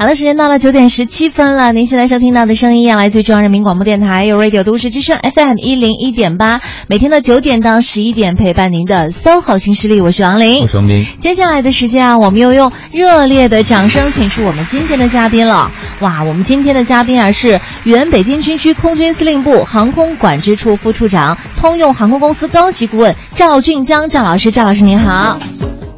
[0.00, 1.72] 好了，时间到了九点十七分了。
[1.72, 11.04] 您现在收听到的声音啊，来自于中央人民广播电台有 Radio 都市之声 FM 一零一点八，每天的九点到十一点陪伴您的 SOHO 新势力，我是王琳，我是王斌。
[11.18, 15.68] 接下来的时间啊，我们又用热烈的掌声请出我们今天的嘉宾了。
[15.98, 25.40] 哇，我们今天的嘉宾啊是原北京军区空军司令部航空管制处副处长、通用航空公司高级顾问赵俊江赵老师，赵老师您好。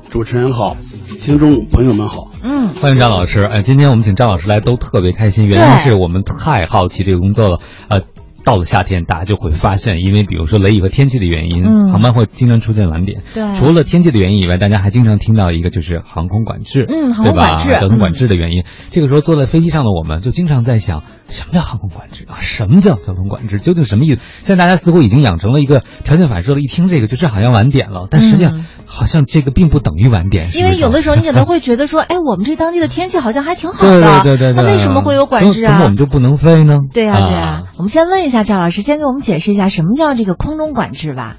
[0.09, 0.75] 主持人好，
[1.21, 2.31] 听众朋友们好。
[2.43, 3.43] 嗯，欢迎张老师。
[3.43, 7.61] 哎，今天我们请张老师来都特别开心，原因是我们太好奇这个工作了。
[7.89, 8.01] 呃，
[8.43, 13.23] 到了夏天，大家就会发现，因为比如说雷雨和天气的原因，嗯航班会经常出现晚点。
[13.35, 17.49] 对除了天气的原因以外，大家还经常听到一个就是航空管制，嗯航对吧？
[17.49, 18.65] 空管制交通管制的原因。
[18.91, 22.41] 这个时候坐在飞机上的我们就经常在想，什么叫航空管制啊？
[22.41, 23.61] 什么叫交通管制？
[23.61, 24.21] 究竟什么意思？
[24.41, 30.51] 现在大家似乎已经养成了一个条件反射了，一听这个就这好像晚点了，但实际上、嗯好像这个并不等于晚点。
[30.55, 31.61] 因为有的时候你可能会。
[31.61, 35.97] 觉得说， 哎，我们这当地的天气好像还挺好的，对对对对，那为什么会有管制怎么怎么我啊们？
[35.99, 36.79] 就不能飞呢？
[36.93, 41.37] 对呀、对呀、啊我们先问一下赵老师，先给我们解释一下什么叫这个空中管制吧。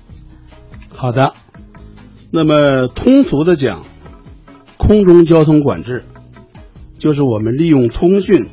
[0.90, 1.34] 好的，
[2.30, 3.82] 那么通俗的讲，
[4.78, 6.06] 空中交通管制
[7.00, 8.48] 就是我们利用通讯、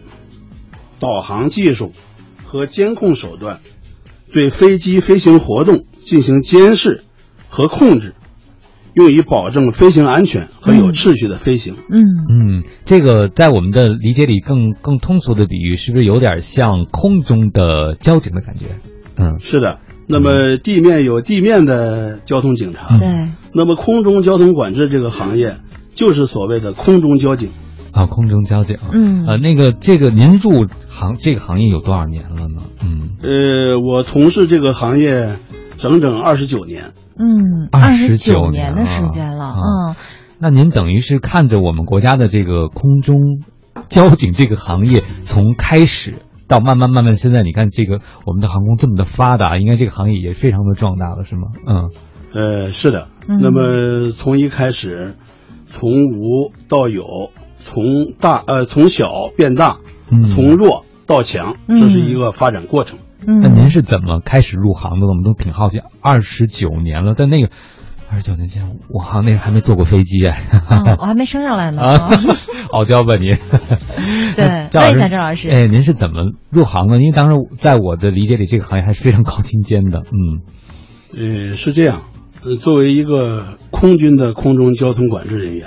[0.98, 1.92] 导航技术
[2.44, 3.58] 和监控手段，
[4.32, 7.04] 对飞机飞行活动进行监视
[7.50, 8.14] 和控制，
[8.98, 11.76] 用以保证飞行安全和有秩序的飞行。
[11.88, 18.80] 嗯嗯，这个在我们的理解里更更通俗的比喻，是不是有点像空中的交警的感觉？
[19.16, 25.54] 嗯是的，那么地面有地面的交通警察，对，那么空中交通管制这个行业
[25.94, 27.50] 就是所谓的空中交警。
[27.92, 28.76] 啊，空中交警。
[28.92, 32.62] 嗯呃，那个这个您入行这个行业有多少年了呢？
[32.82, 35.36] 嗯，呃，我从事这个行业
[35.76, 36.92] 整整二十九年。
[37.18, 39.96] 嗯，29九年年的时间了，啊嗯，
[40.38, 43.16] 那您等于是看着我们国家的这个空中
[43.88, 46.14] 交警这个行业从开始。
[46.46, 51.48] 到慢慢慢慢，现在你看这个我们的航空这么的发达，应该这个行业也非常的壮大了，是吗？
[51.66, 51.90] 嗯
[52.32, 53.08] 呃，是的。
[53.28, 55.14] 嗯那么从一开始，
[55.68, 57.04] 从无到有，
[57.58, 59.76] 从大呃从小变大，
[60.10, 62.98] 嗯，从弱到强，嗯这是一个发展过程。
[62.98, 65.08] 嗯，那您是怎么开始入行的呢？
[65.08, 67.50] 我们都挺好奇，二十九年了，在那个
[68.10, 70.40] 二十九年前，我好像那时候还没坐过飞机哎。
[70.70, 71.82] 嗯 我还没生下来呢。
[71.82, 72.10] 啊，
[72.72, 73.36] 傲娇吧您？
[74.36, 76.96] 对赵老师问一下赵老师哎，您是怎么入行的？
[76.98, 80.04] 因为当时在我的理解里，这个行业还是非常高精尖的。
[80.06, 80.40] 嗯
[81.16, 82.02] 呃，是这样。
[82.44, 85.66] 呃，作为一个空军的空中交通管制人员，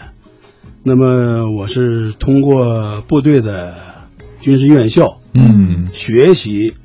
[0.84, 3.76] 那么我是通过部队的
[4.40, 6.76] 军事院校嗯学习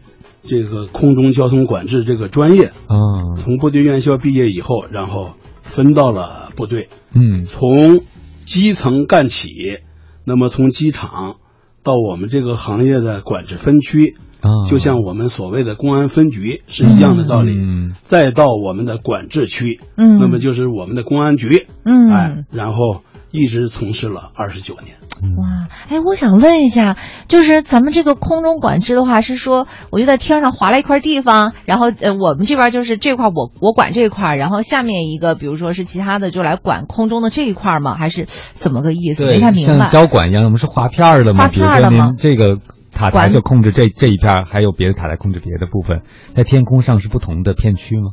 [0.47, 2.67] 这个空中交通管制这个专业。
[2.87, 8.01] 啊从部队院校毕业以后，然后分到了部队，嗯从
[8.45, 9.79] 基层干起，
[10.25, 11.37] 那么从机场
[11.83, 17.53] 到我们这个行业的管制分区，啊，就像我们所谓的公安分局是一样的道理。
[17.59, 24.97] 嗯再到我们的管制区，嗯那么就是我们的公安局，嗯哎，然后一直从事了二十九年。
[25.37, 26.97] 哇，哎，我想问一下，
[27.29, 37.95] 就是咱们这个空中管制的话，是说我就在天上划了一块地方，然后呃，我们这边就是这块我我管这块，然后下面一个比如说是其他的就来管空中的这一块吗？
[37.95, 39.25] 还是怎么个意思？
[39.25, 39.87] 没太，明白像白。
[39.87, 41.45] 交管一样，我们是划片儿的吗？
[41.45, 42.59] 划比如说片儿的吗这个
[42.93, 46.03] 塔台就控制这这一片儿，还有别的塔台控制别的部分，
[46.35, 48.11] 在天空上是不同的片区吗？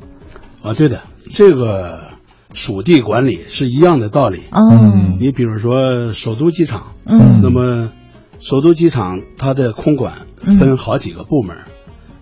[0.63, 1.01] 啊，对的，
[1.33, 2.12] 这个
[2.53, 4.41] 属地管理是一样的道理。
[4.51, 5.17] 嗯。
[5.19, 7.41] 你比如说首都机场，嗯。
[7.41, 7.91] 那么
[8.39, 11.57] 首都机场它的空管分好几个部门，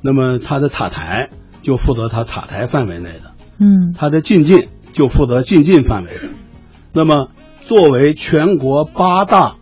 [0.01, 1.29] 那么它的塔台
[1.61, 3.93] 就负责它塔台范围内的，嗯。
[3.97, 6.29] 它的进近就负责进近范围的。
[6.93, 7.29] 那么
[7.67, 9.55] 作为全国八大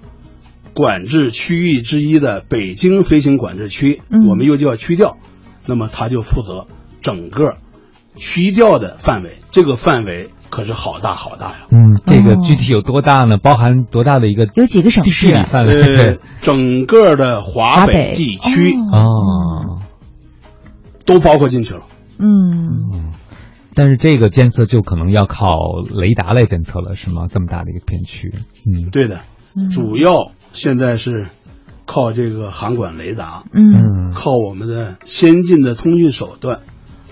[0.74, 4.28] 管制区域之一的北京飞行管制区，嗯。
[4.28, 5.18] 我们又叫区调，
[5.66, 6.68] 那么它就负责
[7.02, 7.56] 整个
[8.18, 11.68] 区调的范围，这个范围可是好大好大呀。
[11.72, 12.42] 嗯，这个哦。
[12.44, 13.38] 具体有多大呢？
[13.38, 15.74] 包含多大的一个有几个省市地理范围？
[15.74, 19.80] 呃对，整个的华华北北地区哦哦，
[21.06, 21.82] 都包括进去了。
[22.20, 23.14] 嗯。
[23.76, 25.58] 但是这个监测就可能要靠
[25.90, 27.28] 雷达来监测了，是吗？
[27.30, 28.34] 这么大的一个片区，
[28.66, 29.22] 嗯，对的，
[29.56, 29.70] 嗯。
[29.70, 31.28] 主要现在是
[31.86, 34.12] 靠这个航管雷达，嗯嗯。
[34.12, 36.60] 靠我们的先进的通讯手段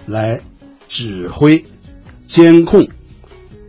[0.07, 0.41] 来
[0.89, 1.63] 指挥、
[2.25, 2.87] 监控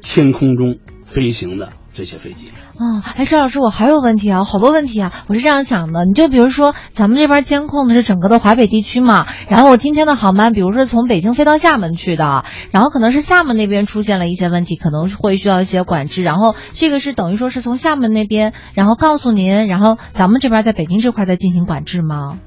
[0.08, 2.48] 天空中飞行的这些飞机。
[2.78, 5.12] 哦，哎，赵老师，我还有问题啊，好多问题啊！
[5.28, 22.38] 我是这样想的，你就比如说，咱们这边监控的是整个的华北地区嘛，然后我今天的航班，比如说从北京飞到厦门去的，然后可能是厦门那边出现了一些问题，可能会需要一些管制，然后这个是等于说是从厦门那边，然后告诉您，然后咱们这边在北京这块再进行管制吗？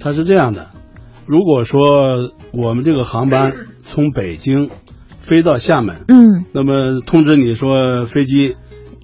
[0.00, 0.68] 它是这样的，
[1.24, 3.54] 如果说我们这个航班
[3.88, 4.68] 从北京
[5.24, 8.56] 飞到厦门，嗯，那么通知你说飞机。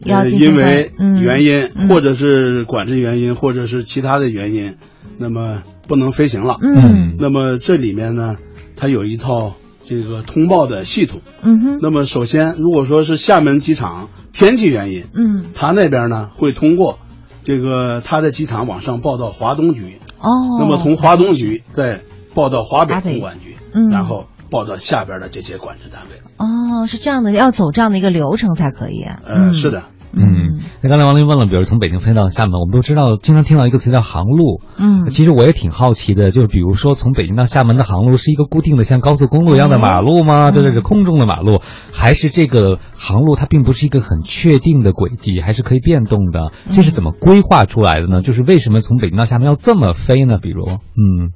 [0.02, 1.20] 因为嗯。
[1.20, 1.88] 原因，嗯。
[1.88, 4.76] 或者是管制原因，或者是其他的原因，
[5.18, 6.56] 那么不能飞行了。
[6.62, 7.16] 嗯。
[7.18, 8.38] 那么这里面呢，
[8.76, 11.20] 它有一套这个通报的系统。
[11.42, 15.44] 嗯哼，那么首先，如果说是厦门机场天气原因，嗯。
[15.54, 16.98] 它那边呢会通过
[17.44, 22.00] 这个它的机场往上报到华东局，哦，那么从华东局再
[22.32, 23.10] 报到华北华北。
[23.12, 23.90] 空管局，嗯。
[23.90, 26.16] 然后报到下边的这些管制单位。
[26.38, 29.02] 哦是这样的，要走这样的一个流程才可以。
[29.02, 29.82] 呃，嗯是的，
[30.12, 34.62] 嗯，那刚才王林问了，比如从北京飞到厦门，我们都知道，经常听到一个词叫航路。
[34.78, 40.48] 嗯其实我也挺好奇的，就是比如说从北京到厦门的航路是一个固定的像高速公路一样的马路吗？
[40.48, 41.60] 哎这个是空中的马路，
[41.92, 46.52] 还是这个航路它并不是一个很确定的轨迹，还是可以变动的？
[46.70, 48.22] 这是怎么规划出来的呢？
[48.22, 50.38] 就是为什么从北京到厦门要这么飞呢？
[50.40, 51.32] 比如，嗯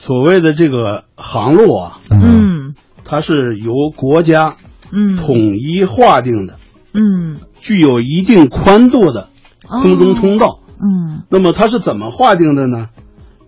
[0.00, 2.72] 所谓的这个航路啊，嗯
[3.04, 4.54] 它是由国家
[4.92, 6.56] 嗯统一划定的，
[6.94, 9.28] 嗯具有一定宽度的
[9.66, 10.60] 空中通道。
[10.80, 12.90] 嗯那么它是怎么划定的呢？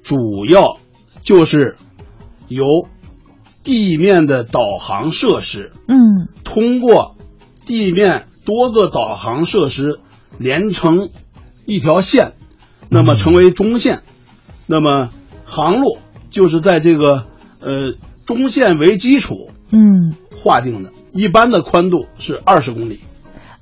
[0.03, 0.79] 主要
[1.23, 1.77] 就是
[2.49, 2.67] 由
[3.63, 7.15] 地面的导航设施嗯通过
[7.65, 10.01] 地面多个导航设施
[10.37, 11.11] 连成
[11.65, 12.33] 一条线，
[12.89, 14.01] 那么成为中线。
[14.67, 15.11] 那么
[15.45, 15.99] 航路
[16.31, 17.27] 就是在这个
[17.63, 17.95] 呃
[18.27, 20.15] 中线为基础嗯。
[20.43, 23.01] 划定的，一般的宽度是二十公里。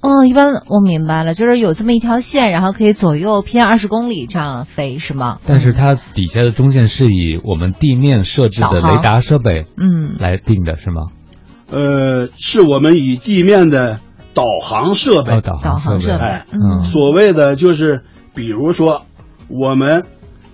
[0.00, 5.40] 嗯，一般我明白了，就是有这么一条线，然后可以左右偏二十公里这样飞，是吗？
[5.44, 11.06] 但是它底下的中线是以我们地面设置的雷达设备嗯来定的，是吗？
[11.68, 13.98] 呃，是我们以地面的
[14.34, 18.02] 导航设备哦，导导航设备设备，哎嗯所谓的就是，
[18.36, 19.02] 比如说，
[19.48, 20.04] 我们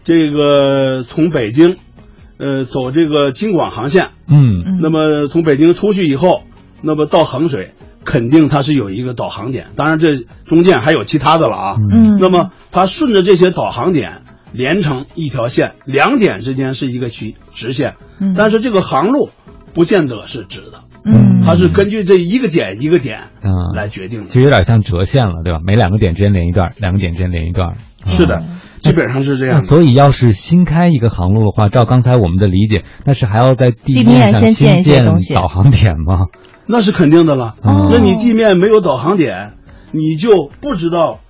[0.05, 1.77] 这个从北京，
[2.39, 6.43] 呃，走这个京广航线，嗯嗯那么从北京出去以后，
[6.83, 11.77] 那么到衡水，肯定它是有一个导航点，当然这中间还有其他的了啊。
[11.91, 14.23] 嗯，那么它顺着这些导航点
[14.53, 19.31] 连成一条线，两点之间是一个曲直线，嗯但是这个航路
[19.73, 24.27] 不见得是直的，嗯它是根据这一个点一个点嗯来决定的。
[24.27, 25.61] 其实有点像折线了，对吧？
[25.65, 27.77] 每两个点之间连一段，两个点之间连一段。
[28.07, 28.43] 是的，
[28.85, 29.61] 基本上是这样。
[29.61, 36.27] 所以要是新开一个航路的话，照刚才我们的理解，那是还要在地地面上先建一些东西导航点吗？
[36.67, 37.55] 那是肯定的了。
[37.63, 39.53] 哦那你地面没有导航点，
[39.93, 41.21] 你就不知道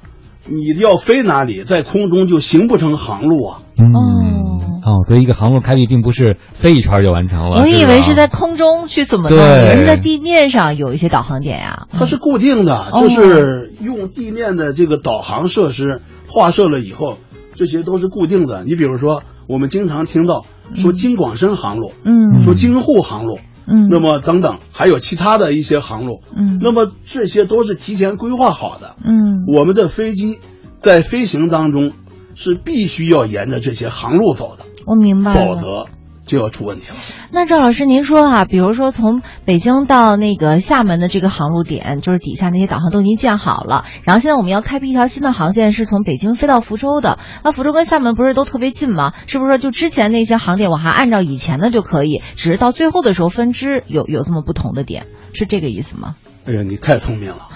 [0.47, 3.61] 你要飞哪里，在空中就形不成航路啊。
[3.79, 7.62] 嗯哦哦，所以一个航路开辟并不是飞一圈就完成了。
[7.62, 11.87] 我以为是在空中去怎么弄，对以为是在地面上有一些导航点呀。
[11.91, 17.17] 它是固定的，哦就是用地面的这个导航设施画设了以后，
[17.55, 18.65] 这些都是固定的。
[18.65, 22.43] 你比如说，我们经常听到说京广深航路，嗯。
[22.43, 26.59] 说京沪航路，嗯，那么等等，还有其他的一些航路，嗯。
[26.61, 28.97] 那么这些都是提前规划好的。
[29.05, 29.45] 嗯。
[29.47, 30.39] 我们的飞机
[30.79, 31.93] 在飞行当中
[32.35, 35.57] 是必须要沿着这些航路走的，我明白了。
[35.57, 35.87] 否则
[36.26, 36.94] 就要出问题了。
[37.31, 47.19] 那赵老师，您说啊，比如说从北京到那个厦门的这个航路点，就是底下那些导航都已经建好了，然后现在我们要开辟一条新的航线，是从北京飞到福州的。
[47.43, 49.12] 那福州跟厦门不是都特别近吗？
[49.26, 56.14] 是不是说就之前那些航点我还按照以前的就可以，只是到最后的时候分支有有这么不同的点，是这个意思吗？
[56.47, 57.49] 哎呀，你太聪明了，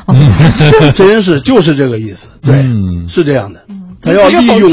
[0.94, 2.28] 真是就是这个意思。
[2.42, 3.64] 对，嗯是这样的。
[4.00, 4.70] 他要利用？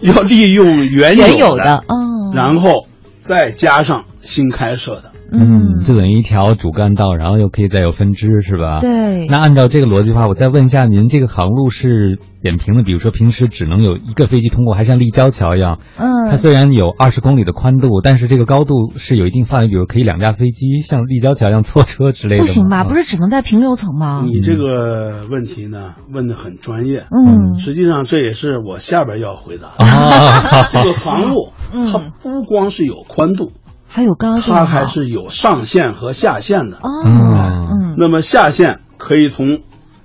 [0.00, 2.86] 要利用原原有有的哦然后
[3.26, 5.13] 再加上新开设的。
[5.38, 8.80] 嗯，就等于一条主干道，然后又可以再有分支，是吧？。
[8.80, 15.78] 对，那按照这个逻辑的话，我再问一下，您这个航路是扁平的，比如说平时只能有一个飞机通过，还是像立交桥一样？
[15.98, 22.42] 嗯它嗯，虽然有二十公里的宽度，但是这个高度是有一定范围，比如可以两架飞机像立交桥一样错车之类的。
[22.42, 22.84] 不行吧？
[22.84, 23.04] 不是？
[23.04, 24.24] 只能在平流层吗？
[24.26, 29.84] 你这个问题呢问的很专业，嗯实际上这也是我下边要回答的。
[29.84, 33.52] 啊，这个航路 嗯它不光是有宽度，
[33.94, 36.78] 还有高度它还是有上限和下限的。
[36.78, 37.68] 哦，嗯。
[37.70, 37.94] 嗯。
[37.96, 39.60] 那么下限可以从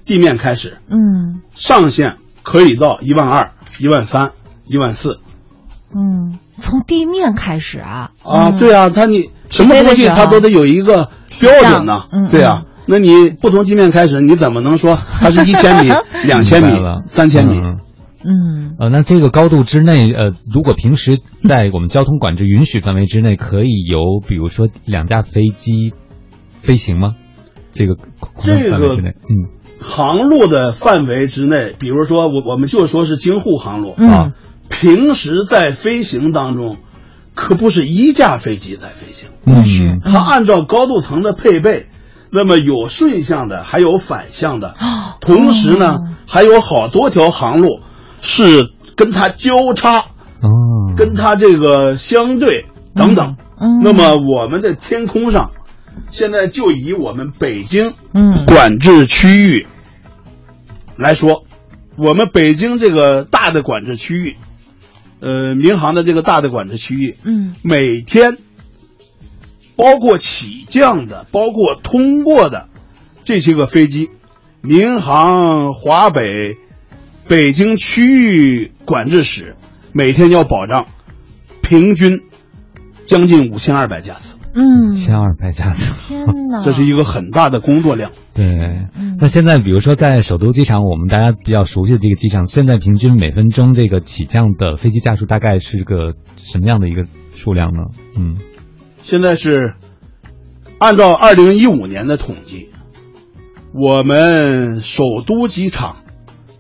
[0.06, 1.42] 地面开始，嗯。
[1.56, 4.32] 上限可以到一万二、一万三、
[4.68, 5.20] 一万四。
[5.96, 8.12] 嗯，从地面开始啊。
[8.22, 8.50] 啊。
[8.50, 8.58] 嗯。
[8.60, 12.04] 对啊，它你什么东西它都得有一个标准呢？
[12.30, 15.92] 对啊，那你不从地面开始，你怎么能说它是一千米、
[16.26, 17.60] 两千米三千米？
[17.66, 17.80] 嗯
[18.26, 18.76] 嗯。
[18.80, 25.94] 呃，那这个高度之内，呃，如果平时在 我们交通管制允许范围之内，可以有比如说两架飞机
[26.62, 27.16] 飞行吗？
[27.72, 27.96] 这个
[28.40, 29.50] 这个嗯。
[29.82, 34.34] 航路的范围之内，比如说我我们就说是京沪航路，嗯啊。
[34.70, 36.78] 平时在飞行当中，
[37.34, 40.00] 可不是一架飞机在飞行，那是嗯。
[40.04, 41.86] 它按照高度层的配备，
[42.32, 47.80] 那么有顺向的，还有反向的，啊同时呢，还有好多条航路
[48.22, 50.00] 是跟它交叉，
[50.42, 53.36] 哦，跟它这个相对等等。
[53.62, 55.52] 嗯那么我们的天空上，
[56.10, 58.46] 现在就以我们北京嗯。
[58.46, 59.68] 管制区域
[60.96, 61.44] 来说，
[61.98, 64.38] 我们北京这个大的管制区域，
[65.20, 67.54] 呃，民航的这个大的管制区域，嗯。
[67.62, 68.38] 每天
[69.76, 72.70] 包括起降的，包括通过的
[73.26, 74.10] 这些个飞机，
[74.62, 76.56] 民航华北
[77.30, 79.56] 北京区域管制室
[79.94, 80.88] 每天要保障
[81.62, 82.22] 平均
[83.06, 85.94] 将近五千二百架次，嗯，千二百架次。
[86.08, 88.12] 天哪， 这是一个很大的工作量。
[88.34, 88.46] 对
[88.96, 97.04] 嗯，那现在比如说在首都机场，我们大家比较熟悉的这个机场，现在平均每分钟这个起降的飞机架数大概是个什么样的一个
[97.36, 97.84] 数量呢？
[98.18, 98.38] 嗯
[99.04, 99.76] 现在是
[100.80, 102.70] 按照二零一五年的统计，
[103.72, 105.98] 我们首都机场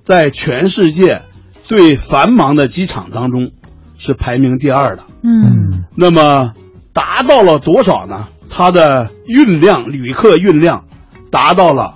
[0.09, 1.21] 在全世界
[1.61, 3.51] 最繁忙的机场当中
[3.95, 5.03] 是排名第二的。
[5.21, 6.53] 嗯那么
[6.93, 8.27] 达到了多少呢？
[8.49, 10.85] 它的运量，旅客运量
[11.29, 11.93] 达到了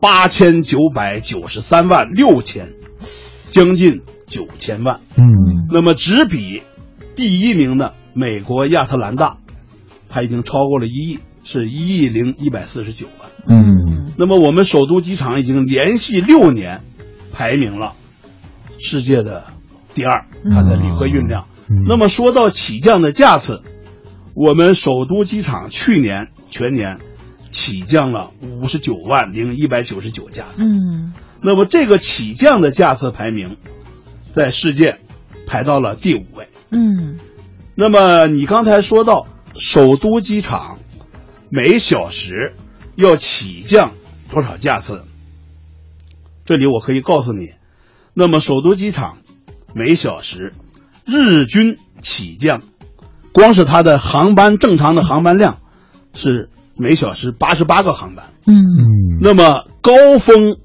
[0.00, 2.72] 八千九百九十三万六千，
[3.52, 4.98] 将近九千万。
[5.16, 5.22] 嗯
[5.70, 6.62] 那么只比
[7.14, 9.36] 第一名的美国亚特兰大，
[10.08, 13.30] 它已经超过了一亿，是一亿零一百四十九万。
[13.46, 16.80] 嗯那么我们首都机场已经连续六年
[17.32, 17.94] 排名了
[18.78, 19.44] 世界的
[19.94, 21.46] 第二，它的旅客运量。
[21.68, 23.62] 嗯那么说到起降的架次，
[24.34, 27.00] 我们首都机场去年全年
[27.50, 30.68] 起降了五十九万零一百九十九架次。
[30.68, 33.56] 嗯那么这个起降的架次排名，
[34.34, 34.98] 在世界
[35.46, 36.48] 排到了第五位。
[36.70, 37.18] 嗯
[37.74, 40.78] 那么你刚才说到首都机场
[41.48, 42.54] 每小时
[42.96, 43.92] 要起降
[44.30, 45.04] 多少架次？
[46.52, 47.54] 这里我可以告诉你，
[48.12, 49.16] 那么首都机场
[49.72, 50.52] 每小时
[51.06, 52.60] 日均起降，
[53.32, 55.60] 光是它的航班正常的航班量
[56.12, 60.58] 是每小时八十八个航班，嗯嗯那么高峰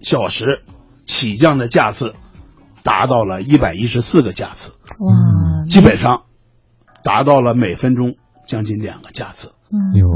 [0.00, 0.62] 小时
[1.04, 2.14] 起降的架次
[2.84, 4.70] 达到了一百一十四个架次。
[4.70, 6.22] 哇，基本上
[7.02, 8.14] 达到了每分钟
[8.46, 9.50] 将近两个架次，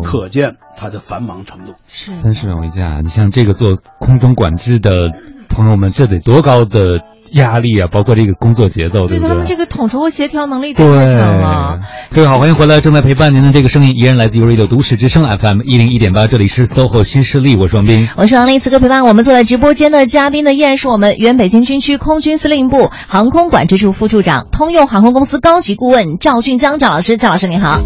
[0.04, 1.74] 可见它的繁忙程度。
[1.88, 5.08] 是三十秒为架，你像这个做空中管制的
[5.48, 7.00] 朋友们，这得多高的
[7.32, 7.88] 压力啊！
[7.90, 9.18] 包括这个工作节奏，对不对？
[9.18, 11.80] 对他们这个统筹和协调能力太强了。
[12.10, 18.08] 各位好，欢迎回来，正在陪伴您的这个声音依然来自于 Radio 都市之声 FM 一零一点八，这里是 SOHO 新势力，我是王斌。
[18.16, 27.16] 我是王丽，此刻陪伴我们坐在直播间的嘉宾呢，依然是我们原北京军区空军司令部航空管制处副处长、通用航空公司高级顾问赵俊江赵老师。
[27.16, 27.80] 赵老师您好，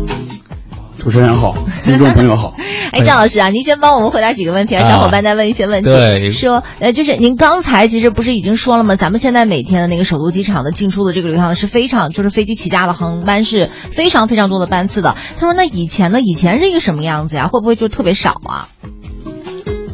[1.00, 2.54] 主持人好， 听众朋友好。
[2.92, 8.97] 哎，张老师啊，您先帮我们回答几个问题啊，啊小伙伴在问一些问题，对说呃，就是您刚才其实不是已经说了吗？
[8.97, 15.16] 咱们现在每天的那个首都机场的进出的这个流量是非常，就是飞机起驾的航班是非常非常多的班次的。
[15.37, 17.49] 他说那以前呢，以前是一个什么样子呀？
[17.49, 18.69] 会不会就特别少啊？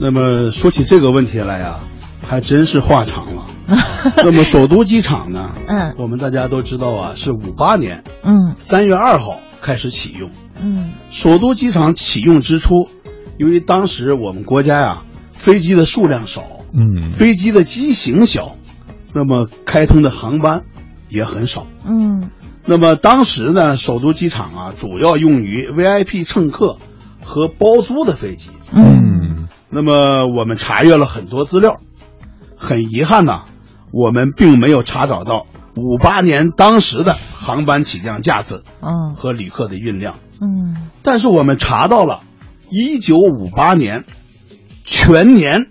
[0.00, 1.78] 那么说起这个问题来呀，
[2.20, 3.46] 还真是话长了。
[4.18, 5.50] 那么首都机场呢？
[5.68, 10.30] 嗯我们大家都知道啊，是五八年嗯三月二号开始启用。
[10.60, 10.92] 嗯。
[11.10, 12.88] 首都机场启用之初，
[13.38, 17.10] 由于当时我们国家呀飞机的数量少，嗯。
[17.10, 18.56] 飞机的机型小，
[19.12, 20.64] 那么开通的航班
[21.08, 21.66] 也很少。
[21.86, 22.30] 嗯。
[22.64, 26.78] 那么当时呢，首都机场啊，主要用于 VIP 乘客
[27.22, 28.50] 和包租的飞机。
[28.72, 28.84] 嗯。
[28.84, 31.80] 嗯那么我们查阅了很多资料，
[32.56, 33.42] 很遗憾呐，
[33.92, 40.88] 我们并没有查找到五八年当时的航班起降架次嗯和旅客的运量，嗯。
[41.02, 42.20] 但是我们查到了
[42.70, 44.04] 一九五八年
[44.84, 45.66] 全年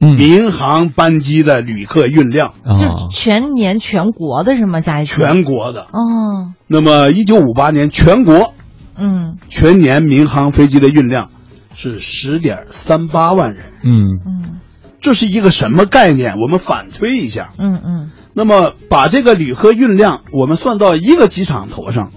[0.00, 0.14] 嗯。
[0.16, 4.80] 民航班机的旅客运量，就啊全年全国的是吗？
[4.80, 5.82] 加一起全国的。
[5.82, 6.52] 哦。
[6.66, 8.54] 那么一九五八年全国
[8.96, 9.38] 嗯。
[9.48, 11.30] 全年民航飞机的运量
[11.72, 14.60] 是十点三八万人，嗯嗯。
[15.00, 16.36] 这是一个什么概念？
[16.38, 18.10] 我们反推一下，嗯嗯。
[18.32, 22.10] 那么把这个旅客运量我们算到一个机场头上，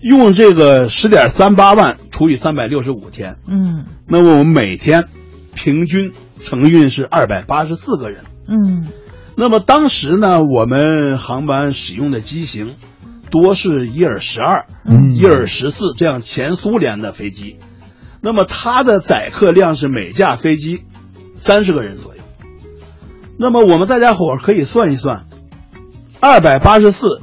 [0.00, 3.84] 用这个十点三八万除以三百六十五天，嗯。
[4.08, 5.08] 那么我们每天
[5.54, 8.24] 平均承运是二百八十四个人。
[8.48, 8.88] 嗯。
[9.36, 12.76] 那么当时呢，我们航班使用的机型
[13.30, 15.14] 多是伊尔十二、嗯。
[15.14, 17.58] 伊尔十四这样前苏联的飞机，
[18.22, 20.82] 那么它的载客量是每架飞机
[21.34, 22.22] 三十个人左右。
[23.38, 25.26] 那么我们大家伙可以算一算，
[26.20, 27.22] 二百八十四，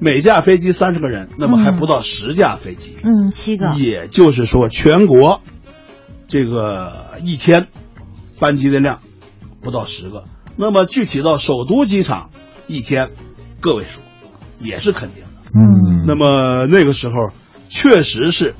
[0.00, 2.96] 每架飞机三十个人，那么还不到十架飞机。
[3.02, 5.40] 嗯，七个，也就是说，全国
[6.28, 7.68] 这个一天
[8.40, 8.98] 班机的量
[9.62, 10.24] 不到十个。
[10.56, 12.30] 那么具体到首都机场，
[12.66, 13.10] 一天
[13.60, 14.02] 个位数，
[14.60, 15.30] 也是肯定的。
[15.54, 17.14] 嗯，那么那个时候
[17.68, 18.54] 确实是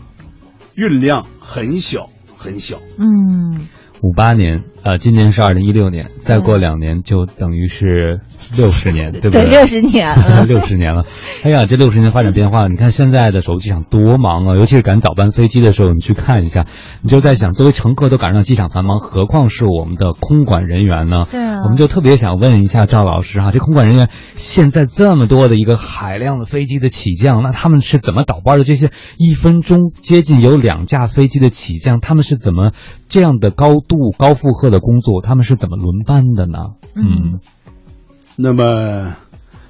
[0.76, 2.80] 运量很小很小。
[2.98, 3.68] 嗯
[4.04, 8.20] 五八年，呃，今年是二零一六年，再过两年就等于是
[8.54, 9.49] 六十年，对不对，对？
[9.49, 11.06] 六十年， 嗯六十年了，
[11.42, 14.56] 哎呀，这六十年发展变化，你看现在的手机厂多忙啊！
[14.56, 16.66] 尤其是赶早班飞机的时候，你去看一下，
[17.00, 21.25] 你就在想，作为乘客都赶上机场繁忙，何况是我们的空管人员呢？
[21.30, 28.64] 对啊我们就特别想问一下赵老师哈，这空管人员现在这么多的一个海量的飞机的起降，那他们是怎么倒班的？
[28.64, 32.73] 这些一分钟接近有两架飞机的起降，他们是怎么
[33.14, 36.75] 这样的高度高负荷的工作，他们是怎么轮班的呢？
[36.97, 37.38] 嗯
[38.35, 39.14] 那么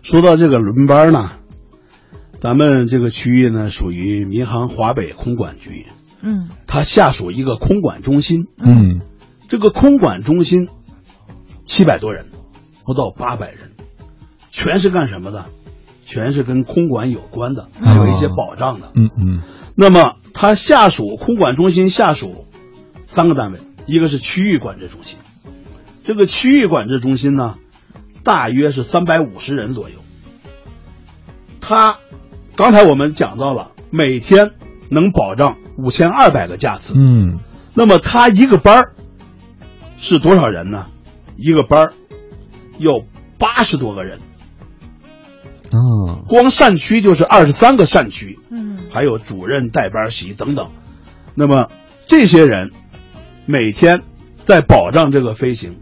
[0.01, 1.33] 说到这个轮班呢，
[2.41, 5.85] 咱们这个区域呢属于民航华北空管局，
[6.23, 8.47] 嗯它下属一个空管中心。
[8.63, 9.03] 嗯
[9.47, 10.69] 这个空管中心
[11.67, 12.29] 七百多人，
[12.87, 13.73] 不到八百人，
[14.51, 15.45] 全是干什么的？
[16.07, 18.91] 全是跟空管有关的，还有一些保障的。
[18.95, 19.43] 嗯嗯
[19.75, 22.47] 那么它下属空管中心下属
[23.15, 25.21] 三个单位，一个是区域管制中心，
[26.03, 27.55] 这个区域管制中心呢，
[28.25, 29.99] 大约是三百五十人左右。
[31.61, 31.97] 他
[32.57, 34.51] 刚才我们讲到了，每天
[34.91, 36.95] 能保障五千二百个架次。
[36.97, 37.39] 嗯
[37.73, 38.95] 那么他一个班儿
[39.97, 40.87] 是多少人呢？
[41.37, 41.93] 一个班儿
[42.81, 42.95] 要
[43.39, 44.19] 八十多个人，
[45.71, 50.73] 哦光扇区就是二十三个扇区，嗯还有主任、带班席等等。
[51.37, 51.69] 那么
[52.09, 52.71] 这些人
[53.47, 54.03] 每天
[54.45, 55.81] 在保障这个飞行，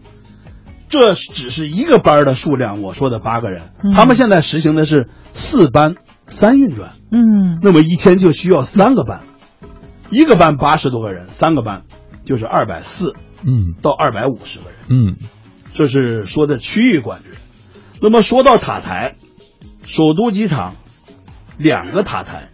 [0.89, 2.81] 这只是一个班的数量。
[2.81, 5.95] 我说的八个人，嗯他们现在实行的是四班
[6.27, 9.23] 三运转，嗯那么一天就需要三个班，
[10.09, 11.83] 一个班八十多个人，三个班
[12.25, 14.75] 就是二百四嗯到二百五十个人。
[14.89, 15.17] 嗯
[15.73, 17.31] 这是说的区域管制。
[17.99, 19.15] 那么说到塔台，
[19.85, 20.75] 首都机场
[21.57, 22.49] 两个塔台，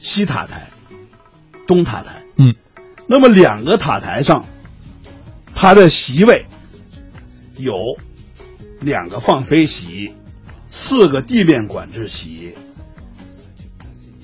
[0.00, 0.68] 西塔台、
[1.66, 2.22] 东塔台。
[2.36, 2.54] 嗯
[3.06, 4.46] 那么两个塔台上，
[5.54, 6.46] 它的席位
[7.56, 7.74] 有
[8.80, 10.14] 两个放飞席，
[10.68, 12.54] 四个地面管制席，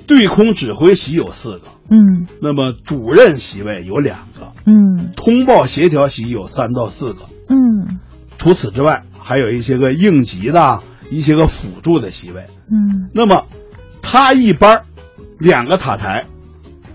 [0.06, 1.66] 对空指挥席有四个。
[1.90, 7.22] 嗯那么主任席位有两个，嗯通报协调席有三到四个。
[7.48, 7.98] 嗯
[8.36, 12.46] 除此之外，还有一些个应急的、一些个辅助的席位。
[12.70, 13.46] 嗯那么，
[14.02, 14.84] 他一般
[15.38, 16.26] 两个塔台，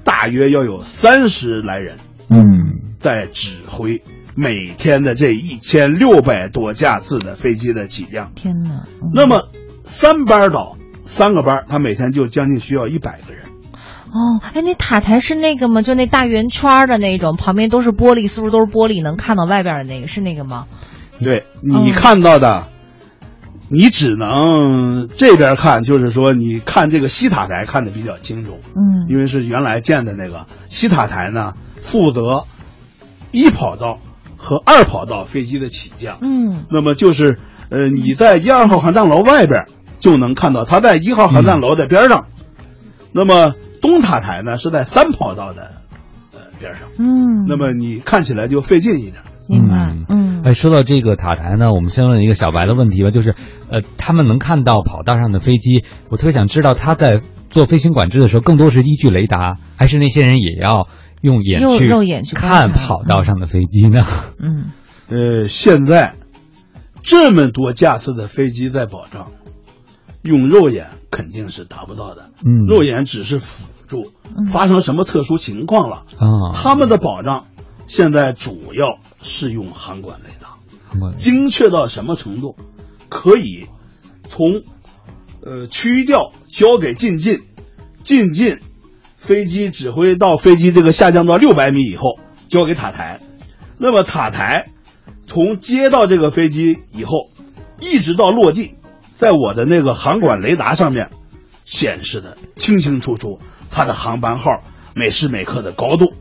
[0.04, 1.98] 大约要有三十来人
[2.30, 4.02] 嗯在指挥
[4.36, 8.32] 每天的这一千六百多架次的飞机的起降。
[8.36, 9.50] 天哪，嗯那么
[9.84, 13.44] 三班倒，三个班，他每天就将近需要一百个人。
[14.12, 15.82] 哦，哎，那塔台是那个吗？
[15.82, 20.68] 就那大圆圈的那种，旁边都是玻璃，四周都是玻璃，能看到外边的那个，是那个吗？
[21.22, 22.68] 对你看到的，
[23.74, 28.60] 你只能这边看，就是说你看这个西塔台看的比较清楚。
[28.76, 32.46] 嗯因为是原来建的那个西塔台呢，负责
[33.32, 34.00] 一跑道
[34.38, 36.20] 和二跑道飞机的起降。
[36.22, 39.66] 嗯那么就是呃，你在一二号航站楼外边
[40.00, 42.28] 就能看到，它在一号航站楼的边上。
[43.12, 45.72] 那么东塔台呢是在三跑道的
[46.34, 49.16] 呃边上，嗯，那么你看起来就费劲一点。
[49.50, 50.42] 明白，嗯。
[50.44, 53.36] 哎，说到这个塔台呢，我们先问一个小白的问题吧，就是，
[53.70, 60.88] 呃，他们能看到跑道上的飞机，我特别想知道他在做飞行管制的时候，更多是依据雷达，还是那些人也要
[61.22, 64.06] 用眼去肉眼去看跑道上的飞机呢？
[64.40, 64.66] 嗯。
[65.10, 66.16] 呃，现在
[67.02, 69.32] 这么多架次的飞机在保障，
[70.24, 72.30] 用肉眼肯定是达不到的。
[72.46, 72.66] 嗯。
[72.68, 74.12] 肉眼只是辅助，
[74.52, 77.46] 发生什么特殊情况了，啊，他们的保障
[77.88, 82.56] 现在主要是用航管雷达，精确到什么程度？
[83.10, 83.68] 可以
[84.28, 84.64] 从
[85.44, 87.42] 呃区调交给进近，
[88.04, 88.58] 进近
[89.16, 92.20] 飞机指挥到飞机这个下降到六百米以后
[92.50, 93.20] 交给塔台，
[93.78, 94.70] 那么塔台
[95.28, 97.28] 从接到这个飞机以后，
[97.80, 98.76] 一直到落地，
[99.14, 101.10] 在我的那个航管雷达上面
[101.66, 104.64] 显示的清清楚楚，它的航班号
[104.96, 106.14] 每时每刻的高度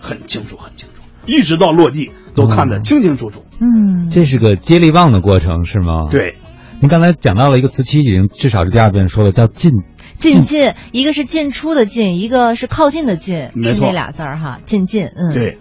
[0.00, 3.44] 很清楚，很清楚，一直到落地都看得清清楚楚。
[3.60, 6.08] 嗯，这是个接力棒的过程是吗？。
[6.10, 6.36] 对，
[6.80, 9.72] 您刚才讲到了一个词，其实已经至少是第二遍说了，叫进。
[10.18, 15.58] 进进，一个是进出的进，一个是靠近的近，是那俩字儿哈，进进，嗯，，对，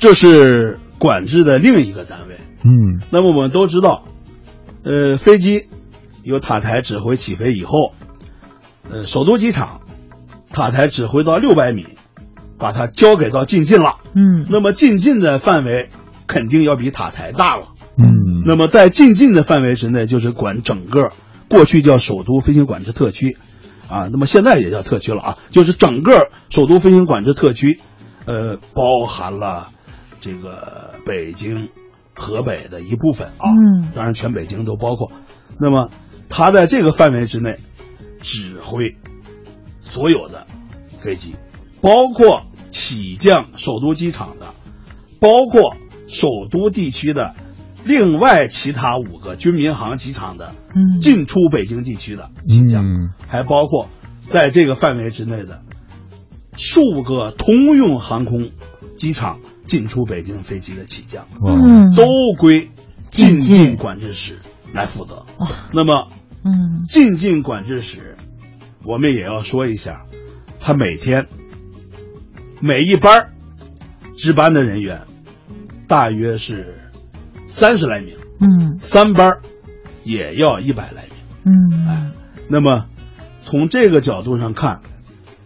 [0.00, 2.34] 这是管制的另一个单位。
[2.64, 4.02] 嗯那么我们都知道，
[4.84, 5.66] 呃，飞机
[6.24, 7.92] 由塔台指挥起飞以后，
[8.90, 9.82] 呃，首都机场
[10.50, 11.86] 塔台指挥到六百米，
[12.62, 13.96] 把它交给到进近了。
[14.14, 15.90] 嗯，那么进近的范围
[16.26, 17.66] 肯定要比塔台大了。
[17.98, 18.44] 嗯。
[18.46, 21.10] 那么在进近的范围之内，就是管整个
[21.48, 23.36] 过去叫首都飞行管制特区，
[23.88, 27.80] 啊，那么现在也叫特区了啊，就是整个首都飞行管制特区，
[28.24, 29.68] 呃，包含了
[30.20, 31.68] 这个北京、
[32.14, 35.12] 河北的一部分啊，嗯当然全北京都包括。
[35.60, 35.90] 那么
[36.28, 37.58] 它在这个范围之内
[38.20, 38.96] 指挥
[39.82, 40.46] 所有的
[40.96, 41.36] 飞机，
[41.80, 44.54] 包括起降首都机场的，
[45.20, 45.76] 包括
[46.08, 47.36] 首都地区的
[47.84, 51.00] 另外其他五个军民航机场的嗯。
[51.00, 53.10] 进出北京地区的起降，嗯。
[53.28, 53.88] 还包括
[54.30, 55.62] 在这个范围之内的
[56.56, 58.50] 数个通用航空
[58.98, 62.04] 机场进出北京飞机的起降，嗯，都
[62.38, 62.68] 归
[63.10, 64.38] 进进境境管制室
[64.72, 65.24] 来负责。
[65.38, 65.48] 哇。
[65.72, 66.08] 那么
[66.44, 66.84] 嗯。
[66.88, 68.16] 进境管制室，
[68.84, 70.04] 我们也要说一下，
[70.60, 71.26] 他每天
[72.64, 73.32] 每一班
[74.16, 75.00] 值班的人员
[75.88, 76.78] 大约是
[77.48, 79.38] 三十来名，嗯三班
[80.04, 81.12] 也要一百来名。
[81.44, 82.12] 嗯哎
[82.48, 82.86] 那么
[83.42, 84.80] 从这个角度上看，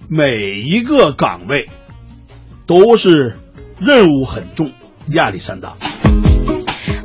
[0.09, 1.71] 每一个岗位
[2.67, 3.39] 都是
[3.81, 4.73] 任务很重、
[5.07, 5.75] 压力山大。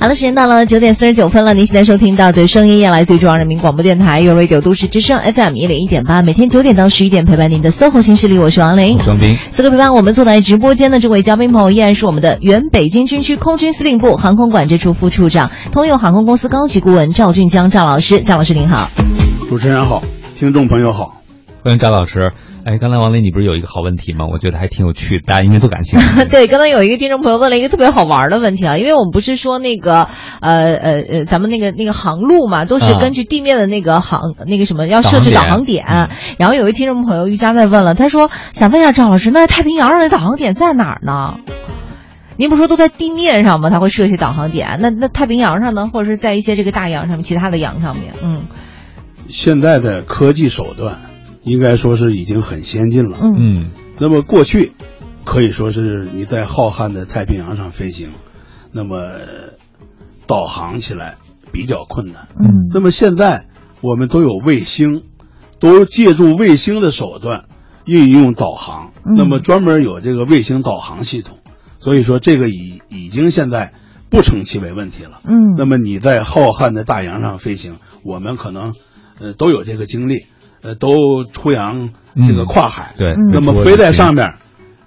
[0.02, 1.54] 好了，时间到了九点四十九分了。
[1.54, 8.98] 您现在收听到的声音，来自于中央人民广播电台 u Radio 都市之声 FM 一零一点八，每天九点到十一点陪伴您的 SOHO 新势力，我是王琳。
[9.04, 18.22] 双斌，此刻陪伴我们坐在直播间的这位嘉宾朋友，依然是我们的原北京军区空军司令部航空管制处副处长、通用航空公司高级顾问赵俊江赵老师。
[18.22, 18.90] 赵老师您好。
[19.50, 20.02] 主持人好，
[20.34, 21.22] 听众朋友好。
[21.64, 22.32] 欢迎赵老师。
[22.64, 24.28] 哎，刚才王林，你不是有一个好问题吗？
[24.32, 26.26] 我觉得还挺有趣的，大家应该都感兴趣。
[26.30, 30.08] 对，刚才有一个听众朋友问了一个特别好玩的问题啊，因为我们不是说那个
[30.42, 35.86] 呃呃呃，咱们那个那个航路嘛，都是啊根据地面的那个航、那个什么要设置导导航航点。
[35.88, 41.40] 嗯然后有一听众朋友瑜伽在问了，他说想问一下赵老师，那太平洋上的导航点在哪儿呢？
[42.38, 43.72] 您不是说都在地面上吗？
[43.72, 48.14] 他会设一些导航点，那那太平洋上呢，或者是在一些这个大洋上面、其他的洋上面？
[48.22, 48.44] 嗯
[49.28, 50.98] 现在的科技手段
[51.44, 53.18] 应该说是已经很先进了。
[53.22, 54.72] 嗯嗯那么过去
[55.24, 58.10] 可以说是你在浩瀚的太平洋上飞行，
[58.72, 59.12] 那么
[60.28, 61.18] 导航起来
[61.52, 62.28] 比较困难。
[62.40, 63.46] 嗯那么现在
[63.82, 65.04] 我们都有卫星，
[65.60, 67.46] 都借助卫星的手段
[67.86, 71.40] 运用导航，嗯那么专门有这个卫星导航系统，
[71.80, 73.74] 所以说这个已已经现在
[74.10, 75.22] 不成其为问题了。
[75.26, 78.74] 嗯那么你在浩瀚的大洋上飞行，我们可能
[79.20, 80.26] 呃都有这个经历，
[80.62, 81.90] 呃都出洋
[82.28, 83.14] 这个嗯跨海，对。
[83.14, 84.34] 嗯那么飞在上面，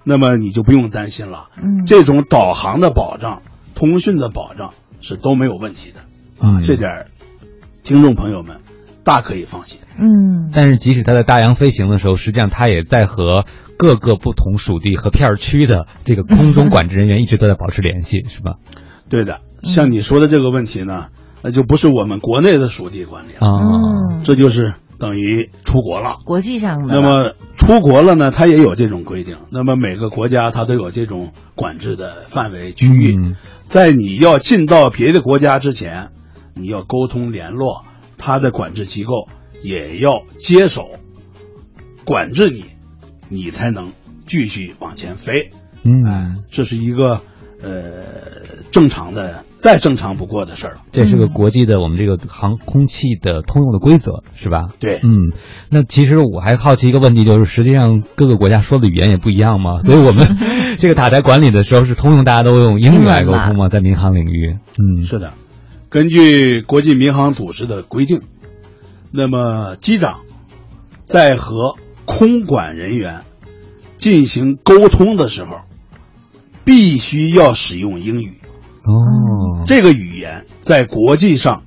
[0.04, 1.48] 那么你就不用担心了。
[1.56, 3.42] 嗯这种导航的保障、
[3.74, 7.06] 通讯的保障是都没有问题的，啊这点儿
[7.82, 8.56] 听众朋友们
[9.02, 9.80] 大可以放心。
[9.98, 13.44] 嗯但是即使他在大洋飞行的时候，实际上他也在和
[13.76, 18.54] 各个不同属地和片儿区的这个空中管制人员一直都在保持联系，是吧？
[19.08, 21.08] 对的，像你说的这个问题呢，
[21.42, 24.74] 那就不是我们国内的属地管理了，啊，嗯，这就是
[25.04, 26.18] 等于出国了。
[26.24, 29.36] 国际上的那么出国了呢，它也有这种规定。
[29.50, 33.14] 那么每个国家它都有这种管制的范围区域。
[33.16, 33.36] 嗯
[33.66, 36.10] 在你要进到别的国家之前，
[36.54, 37.84] 你要沟通联络，
[38.18, 39.28] 它的管制机构
[39.62, 40.90] 也要接手
[42.04, 42.64] 管制你，
[43.28, 43.92] 你才能
[44.26, 45.50] 继续往前飞。
[45.50, 45.50] 哎
[45.82, 47.20] 嗯，，这是一个
[47.62, 50.82] 呃正常的、再正常不过的事儿了。
[50.92, 54.68] 这是个国际的我们这个航空器的通用的规则，是吧？
[54.78, 55.32] 对，嗯，
[55.70, 60.36] 那其实我还好奇一个问题，就是实际上各个国家说的语言也不一样嘛， 所以我们
[60.76, 63.70] 这个塔台管理的时候是通用，大家都用英语来沟通嘛？
[63.70, 65.32] 在民航领域，嗯，是的，
[65.88, 68.20] 根据国际民航组织的规定，
[69.12, 70.20] 那么机长
[71.06, 73.22] 在和空管人员
[73.96, 75.62] 进行沟通的时候，
[76.66, 78.32] 必须要使用英语。
[78.86, 81.62] 哦，这个语言在国际上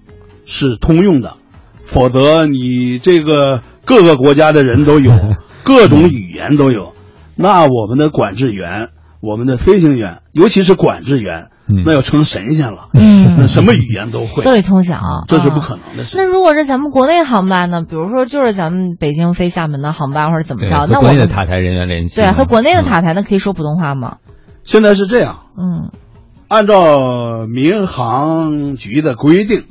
[0.46, 1.34] 是通用的，
[1.82, 5.12] 否则你这个各个国家的人都有，
[5.64, 6.94] 各种语言都有，
[7.36, 8.90] 那我们的管制员、
[9.22, 11.84] 我们的飞行员，尤其是管制员，嗯。
[11.86, 13.36] 那要成神仙了，嗯。
[13.40, 16.18] 那什么语言都会，都得通晓，这是不啊可能的事。
[16.18, 17.84] 那如果是咱们国内航班呢？
[17.84, 22.86] 比如说就是咱们北京飞厦门的航班或者怎么，着，那我们国内的塔台人员联系对，和国内的嗯。
[22.86, 24.18] 塔台那可以说普通话吗？
[24.64, 25.92] 现在是这样，嗯
[26.48, 29.66] 按照民航局的规定，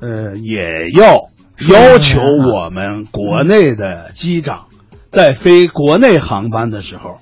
[0.00, 1.28] 呃，也要
[1.68, 4.66] 要求我们国内的机长
[5.10, 7.18] 在飞国内航班的时候，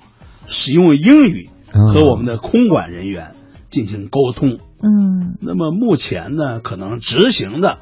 [0.47, 3.27] 使用英语嗯和我们的空管人员
[3.69, 4.57] 进行沟通。
[4.81, 5.37] 嗯。
[5.39, 7.77] 那么目前呢，可能执行的，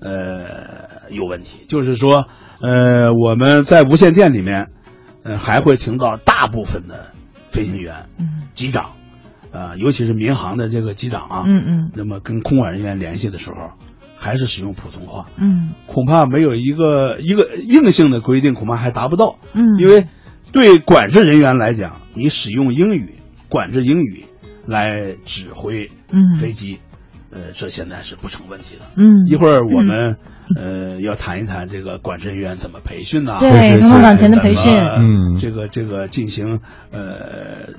[0.00, 2.28] 呃，有问题，就是说，
[2.60, 4.68] 呃，我们在无线电里面，
[5.24, 7.08] 呃，还会听到大部分的
[7.48, 8.28] 飞行员、嗯。
[8.54, 8.92] 机长，
[9.58, 13.72] 啊、尤其是民航的这个机长啊，嗯嗯那么跟空管人员联系的时候，
[14.14, 19.38] 还是使用普通话，嗯恐怕没有一个一个硬性的规定，恐怕还达不到。
[19.52, 20.06] 嗯，因为
[20.52, 23.14] 对管制人员来讲，你使用英语
[23.48, 24.24] 管制英语
[24.66, 26.78] 来指挥嗯飞机，
[27.30, 28.82] 呃，这现在是不成问题的。
[28.96, 30.16] 嗯一会儿我们、
[30.56, 37.72] 呃要谈一谈这个管制人员怎么培训呐、对是是他们是岗前的培训，嗯这个这个进行呃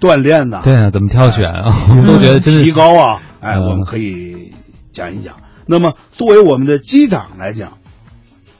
[0.00, 1.72] 锻炼呐、对啊，怎么挑选啊？
[1.90, 4.52] 我们都觉得真的提高啊，哎，嗯我们可以
[4.92, 5.36] 讲一讲。
[5.66, 7.78] 那么作为我们的机长来讲，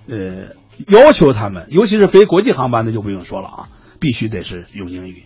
[0.09, 0.55] 呃，
[0.89, 3.69] 要求他们，尤其是飞国际航班的就不用说了啊，
[4.01, 5.25] 必须得是用英语。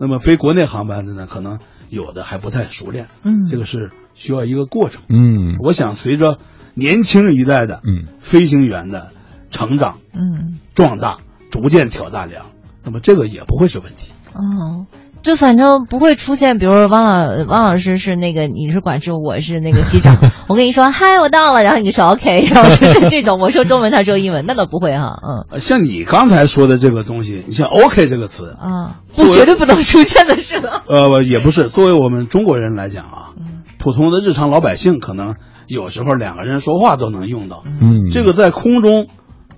[0.00, 1.58] 那么飞国内航班的呢，可能
[1.88, 5.02] 有的还不太熟练，嗯这个是需要一个过程。
[5.08, 6.38] 嗯我想随着
[6.74, 9.10] 年轻一代的嗯飞行员的
[9.50, 11.18] 成长嗯壮大，
[11.50, 12.46] 逐渐挑大梁，
[12.84, 14.12] 那么这个也不会是问题。
[14.34, 14.86] 哦。
[15.28, 20.16] 就反正不会出现，比如说汪老汪老师是那个你是管制，我是那个机长，
[20.48, 30.82] 我跟你说嗨我到了，然后你说 OK，然后 就是这种，我说中文他说英文，那倒不会哈，嗯呃像你刚才说的这个东西，你像 OK 这个词，啊，不绝对不能出现的是吧？
[30.88, 31.68] 呃，也不是。
[31.68, 35.36] 作为我们中国人来讲啊，嗯普通的日常老百姓可能
[35.66, 37.62] 有时候两个人说话都能用到。
[37.66, 39.06] 嗯，这个在空中，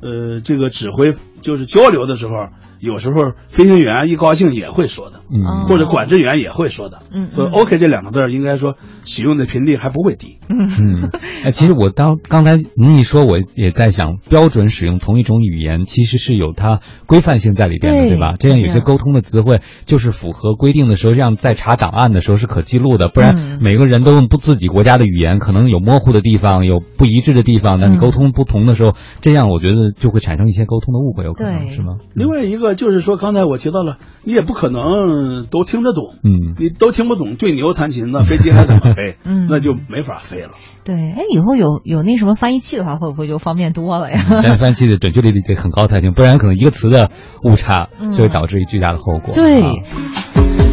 [0.03, 2.35] 呃，这个指挥就是交流的时候，
[2.81, 7.03] 有时候飞行员一高兴也会说的，嗯或者管制员也会说的。
[7.13, 10.39] 嗯所以 OK 这两个字儿应该说使用的频率还不会低。
[10.49, 11.09] 嗯，
[11.45, 18.35] 哎，其实我当刚才您一说，我也在想，标准使用同一种语言，其实是有它规范性在里边的，对对吧？
[18.39, 31.95] 这样有些沟通的词汇就是符合规定的时候，这样在查档案的时候是可记录的，不然嗯每个人都用不自己国家的语言，可能有模糊的地方，有不一致的地方，那你嗯沟通不同的时候，这样我觉得就会产生一些沟通的误会，有可能是吗？
[32.15, 36.17] 另外一个就是说，刚才我提到了，你也不可能都听得懂。
[36.23, 39.17] 嗯，你都听不懂，对牛弹琴，那飞机还怎么飞？
[39.25, 40.51] 嗯那就没法飞了。
[40.85, 44.19] 对，哎，以后有有那什么翻译器的话，会不会就方便多了呀？
[44.43, 47.11] 但翻译器的准确率得很高才行，不然可能一个词的
[47.45, 49.35] 误差嗯就会导致巨大的后果。
[49.35, 49.73] 对啊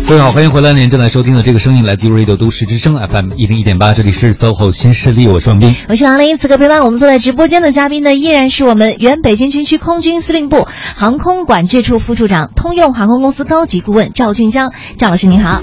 [0.08, 0.72] 各位好，欢迎回来！
[0.72, 5.76] 您正在收听的这个声音来自于 Radio 都市之声 FM 一零一点八，这里是 SOHO 新势力，我是王斌。
[5.90, 10.66] 我是王林，此刻陪伴我们坐在直播间的嘉宾呢，依然是我们原北京军区空军司令部
[10.96, 14.72] 航空管制处副处长、通用航空公司高级顾问赵俊江。
[14.98, 15.62] 赵老师您好。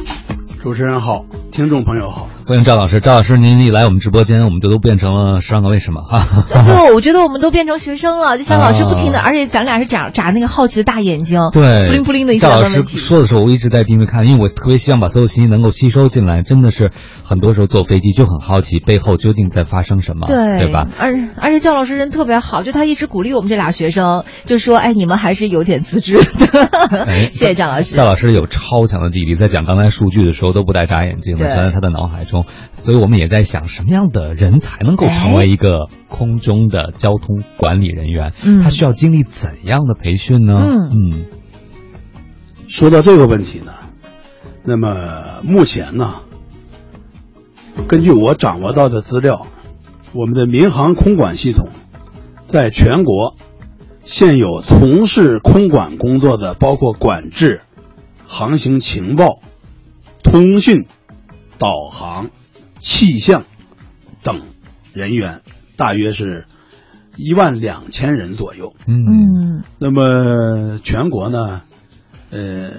[0.63, 2.29] 主持人好，听众朋友好。
[2.47, 6.45] 欢迎赵老师，赵老师您一来我们直播间，我们就都变成了十万个为什么哈。
[6.51, 12.83] 不，我觉得我们都变成学生了， 就像老师不停的，啊而且咱俩是眨眨那个好奇的大眼睛，对，不灵不灵的一直赵老师。
[12.83, 16.43] 说的时候，我一直在盯着看，因为我特别希望把所有信息能够吸收进来。
[16.43, 16.91] 真的是
[17.25, 20.89] 很多时候坐飞机就很好奇背后究竟在发生什么，对对吧？？
[20.99, 26.69] 而而且赵老师人特别好，就他一直鼓励我们这俩学生，就说：“哎，你们还是有点资质的。
[27.09, 27.97] 哎谢谢赵老师。
[27.97, 32.34] 赵老师有超强的记忆力，在讲刚才数据的时候都不带眨眼睛的，对全在他的脑海中。
[32.73, 38.33] 所以我们也在想，什么样的人才能够成为一个空中的交通管理人员？
[38.43, 40.55] 嗯他需要经历怎样的培训呢？
[40.59, 41.27] 嗯嗯
[42.67, 43.73] 说到这个问题呢，
[44.65, 46.23] 那么目前呢，
[47.87, 49.47] 根据我掌握到的资料，
[50.13, 51.69] 我们的民航空管系统
[52.49, 53.37] 在全国
[54.03, 57.61] 现有从事空管工作的，包括管制、
[58.27, 59.41] 航行情报、
[60.23, 60.87] 通讯、
[61.65, 62.31] 导航、
[62.79, 63.47] 气象
[64.23, 64.43] 等
[64.93, 65.41] 人员，
[65.79, 66.45] 大约是
[67.17, 68.75] 一万两千人左右。
[68.87, 68.93] 嗯。
[69.09, 71.63] 嗯那么全国呢，
[72.29, 72.71] 呃，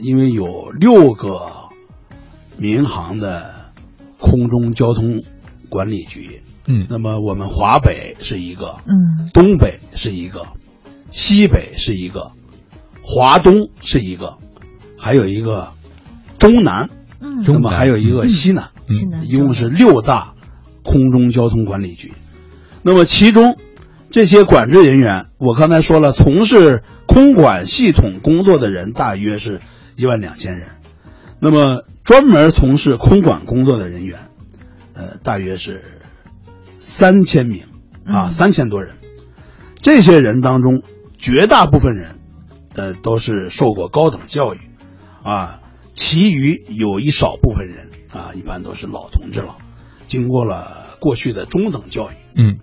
[0.00, 1.40] 因为有六个
[2.58, 3.72] 民航的
[4.18, 5.22] 空中交通
[5.70, 6.86] 管理局，嗯。
[6.90, 9.30] 那么我们华北是一个，嗯。
[9.32, 10.46] 东北是一个，
[11.10, 12.30] 西北是一个，
[13.02, 14.36] 华东是一个，
[14.98, 15.72] 还有一个
[16.38, 18.70] 中南，嗯那么还有一个西南，
[19.24, 20.34] 一共是六大
[20.82, 22.12] 空中交通管理局。
[22.82, 23.56] 那么其中
[24.10, 29.60] 这些管制人员，我刚才说了，从事空管系统工作的人大约是
[29.96, 30.68] 一万两千人。
[31.40, 34.18] 那么专门从事空管工作的人员，
[34.94, 35.84] 呃，大约是
[36.78, 37.62] 三千名
[38.04, 38.96] 啊，嗯三千多人。
[39.80, 40.82] 这些人当中，
[41.18, 42.10] 绝大部分人，
[42.74, 44.58] 呃，都是受过高等教育，
[45.22, 45.60] 啊，
[45.98, 49.58] 其余有一少部分人啊，一般都是老同志了，
[50.06, 52.14] 经过了过去的中等教育。
[52.36, 52.60] 嗯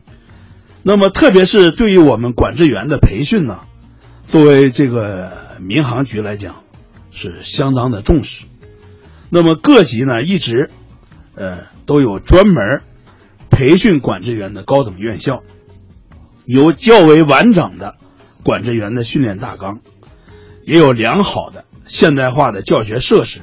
[0.83, 3.61] 那么，特别是对于我们管制员的培训呢，
[4.29, 6.63] 作为这个民航局来讲，
[7.11, 8.45] 是相当的重视。
[9.29, 10.69] 那么各级呢，一直，
[11.33, 12.83] 呃，都有专门
[13.49, 15.43] 培训管制员的高等院校，
[16.45, 17.97] 有较为完整的
[18.43, 19.81] 管制员的训练大纲，
[20.65, 23.41] 也有良好的现代化的教学设施，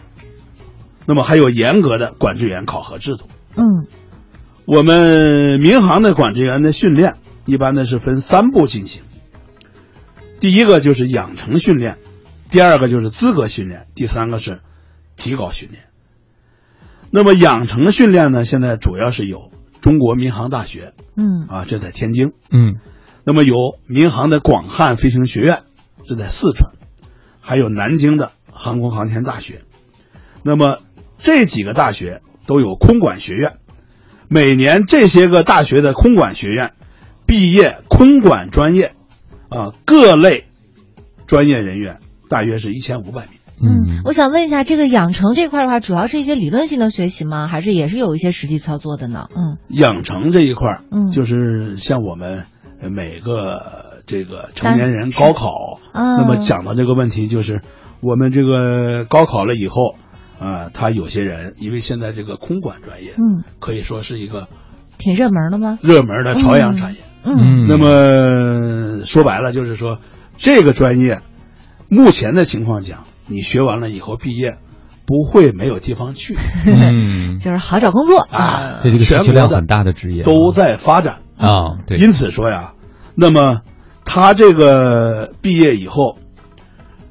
[1.06, 3.28] 那么还有严格的管制员考核制度。
[3.56, 3.86] 嗯
[4.64, 9.02] 我们民航的管制员的训练，一般呢是分三步进行。
[10.38, 11.98] 第一个就是养成训练，
[12.50, 14.60] 第二个就是资格训练，第三个是
[15.16, 15.84] 提高训练。
[17.10, 19.50] 那么养成训练呢，现在主要是有
[19.80, 22.76] 中国民航大学嗯啊，这在天津；嗯
[23.24, 23.54] 那么有
[23.88, 25.64] 民航的广汉飞行学院，
[26.06, 26.70] 这在四川；
[27.42, 29.60] 还有南京的航空航天大学。
[30.42, 30.78] 那么
[31.18, 33.58] 这几个大学都有空管学院，
[34.28, 36.72] 每年这些个大学的空管学院
[37.26, 38.92] 毕业空管专业
[39.50, 40.46] 啊各类
[41.26, 43.38] 专业人员大约是一千五百名。
[43.64, 47.46] 嗯，我想问一下，这个养成这块的话，主要是一些理论性的学习吗？
[47.46, 49.28] 还是也是有一些实际操作的呢？
[49.36, 52.46] 嗯养成这一块，嗯就是像我们
[52.80, 57.62] 呃每个这个成年人高考，啊那么讲到这个问题，就是
[58.00, 59.96] 我们这个高考了以后，
[60.38, 64.48] 啊、他有些人因为现在这个空管专业，嗯，可以说是一个
[64.98, 65.78] 挺热门的吗？
[65.82, 67.00] 热门的朝阳产业。
[67.24, 67.66] 嗯。
[67.68, 69.98] 那么说白了就是说，
[70.36, 71.20] 这个专业
[71.88, 74.58] 目前的情况讲，你学完了以后毕业，
[75.06, 76.36] 不会没有地方去。
[76.66, 78.18] 嗯， 就是好找工作。
[78.18, 80.24] 啊这这个需全国的求量很大的职业。
[80.24, 81.18] 都在发展。
[81.38, 82.74] 啊，对，因此说呀，
[83.14, 83.60] 那么
[84.04, 86.18] 他这个毕业以后，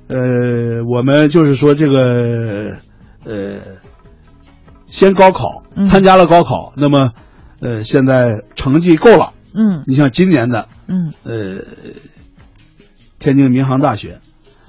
[0.08, 2.78] 呃，我们就是说这个
[3.24, 3.60] 呃，
[4.88, 7.14] 先高考嗯，参加了高考，那么
[7.60, 9.34] 呃，现在成绩够了。
[9.54, 9.84] 嗯。
[9.86, 11.14] 你像今年的嗯。
[11.24, 11.58] 呃，
[13.20, 14.20] 天津民航大学，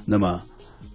[0.04, 0.42] 那么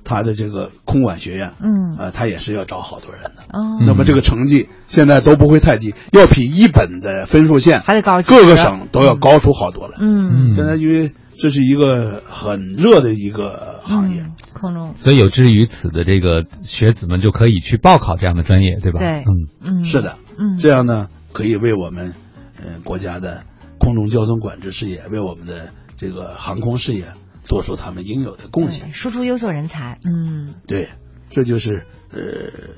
[0.08, 1.98] 他的这个空管学院，嗯。
[2.00, 3.32] 呃，他也是要招好多人的。
[3.52, 9.98] 哦，那么这个成绩现在都不会太低，要比一本的分数线还得高各个省都要高出好多来。
[10.00, 10.56] 嗯。
[10.56, 14.94] 现在因为这是一个很热的一个行业，嗯空中。
[14.96, 19.00] 所以有志于此的这个学子们就可以去报考这样的专业，对吧？
[19.00, 19.24] 对。
[19.24, 19.48] 嗯。
[19.64, 19.84] 嗯。
[19.84, 20.58] 是的，嗯。
[20.58, 22.14] 这样呢可以为我们
[22.58, 23.44] 呃国家的
[23.78, 27.06] 空中交通管制事业，为我们的这个航空事业
[27.48, 28.94] 做出他们应有的贡献。
[28.94, 30.90] 输出优秀人才嗯对，
[31.30, 32.20] 这就是呃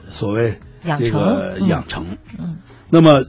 [0.09, 0.59] 所谓
[0.97, 2.17] 这个嗯养成。
[2.37, 3.23] 嗯那么，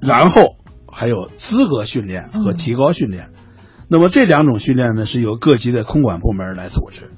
[0.00, 3.30] 然后还有资格训练和嗯提高训练。
[3.88, 7.10] 那么这两种训练呢，是由各级的空管部门来组织，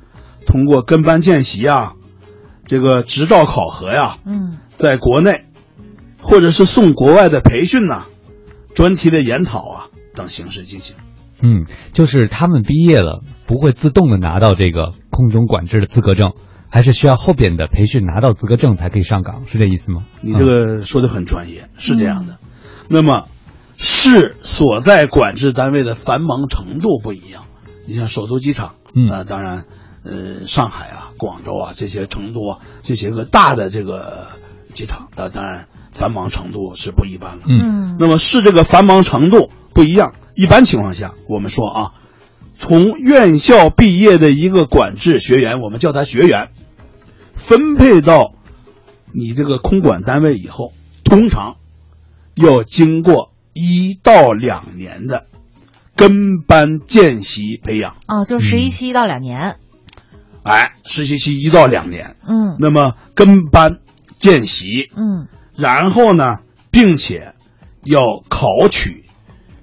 [0.46, 1.94] 通过跟班见习啊，
[2.66, 5.44] 这个执照考核呀，嗯在国内
[6.22, 8.04] 或者是送国外的培训呐、
[8.74, 10.96] 专题的研讨啊等形式进行。
[11.42, 16.32] 嗯，就是他们毕业了，不会自动的拿到这个空中管制的资格证，
[16.68, 20.04] 还是需要后边的培训拿到资格证才可以上岗，是这意思吗？
[20.22, 22.38] 你这个说的很专业，是这样的。
[22.88, 23.26] 那么，
[23.76, 27.44] 市所在管制单位的繁忙程度不一样。
[27.86, 29.64] 你像首都机场，嗯啊、当然，
[30.04, 34.28] 呃，上海啊、广州啊这些成都啊这些个大的这个
[34.74, 37.42] 机场，那当然繁忙程度是不一般了。
[37.48, 40.12] 嗯嗯那么是这个繁忙程度不一样。
[40.40, 41.92] 一般情况下，我们说啊，
[42.58, 46.48] 从院校毕业的一个管制学员，我们叫他学员，
[47.34, 48.32] 分配到
[49.12, 50.72] 你这个空管单位以后，
[51.04, 51.56] 通常
[52.34, 55.26] 要经过一到两年的
[55.94, 59.56] 跟班见习培养，哦，就是实习期一到两年。
[60.42, 62.56] 哎，实习期一到两年，嗯。
[62.58, 63.80] 那么跟班
[64.18, 65.28] 见习，嗯。
[65.54, 66.38] 然后呢，
[66.70, 67.34] 并且
[67.84, 69.04] 要考取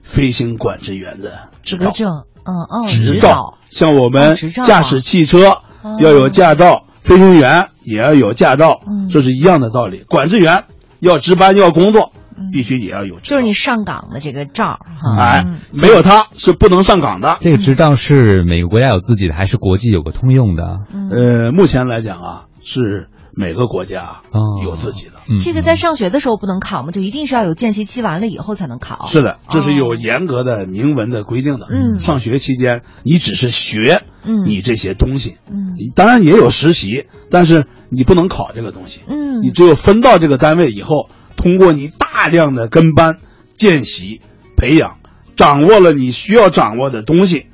[0.08, 1.86] 飞行管制员的执照。
[1.86, 2.10] 资格证
[2.46, 5.50] 嗯哦执照像我哦们驾驶汽车
[5.84, 10.04] 哦要有驾照，飞行员也要有驾照嗯，这是一样的道理。
[10.08, 10.64] 管制员
[11.00, 13.36] 要值班要工作嗯，必须也要有执照。
[13.36, 17.38] 就是你上岗的这个照哈哎嗯，没有他是不能上岗的。
[17.42, 20.80] 这个执照是每个国家有自己的，还是国际有个通用的？
[20.94, 25.14] 嗯呃，目前来讲啊，是每个国家哦有自己的。
[25.30, 26.92] 嗯这个在上学的时候不能考吗？
[26.92, 29.06] 就一定是要有见习期完了以后才能考？
[29.06, 31.68] 是的，这是有哦严格的明文的规定的。
[31.70, 39.02] 嗯上学期间你只是学嗯你这些东西，嗯当然也有实习，但是你不能考这个东西。
[39.08, 43.18] 嗯你只有分到这个单位以后，通过你大量的跟班、
[43.54, 44.22] 见习、
[44.56, 44.98] 培养，
[45.36, 47.46] 掌握了你需要掌握的东西，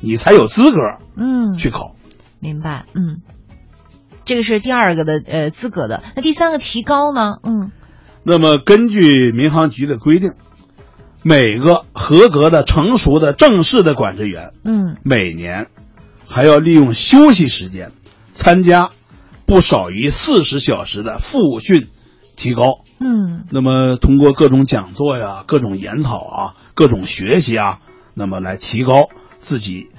[0.00, 0.78] 你才有资格
[1.16, 1.94] 嗯去考。
[2.38, 3.20] 明白，嗯，
[4.26, 6.02] 这个是第二个的呃资格的。
[6.14, 7.36] 那第三个提高呢？
[7.42, 7.70] 嗯
[8.22, 10.32] 那么根据民航局的规定，
[11.22, 15.68] 每个合格的、成熟的、正式的管制员，嗯每年
[16.26, 17.92] 还要利用休息时间
[18.32, 18.90] 参加
[19.46, 21.86] 不少于四十小时的复训
[22.34, 22.80] 提高。
[22.98, 27.78] 嗯那么通过各种讲座呀、各种研讨啊、各种学习啊，
[28.14, 29.08] 那么来提高
[29.40, 29.90] 自己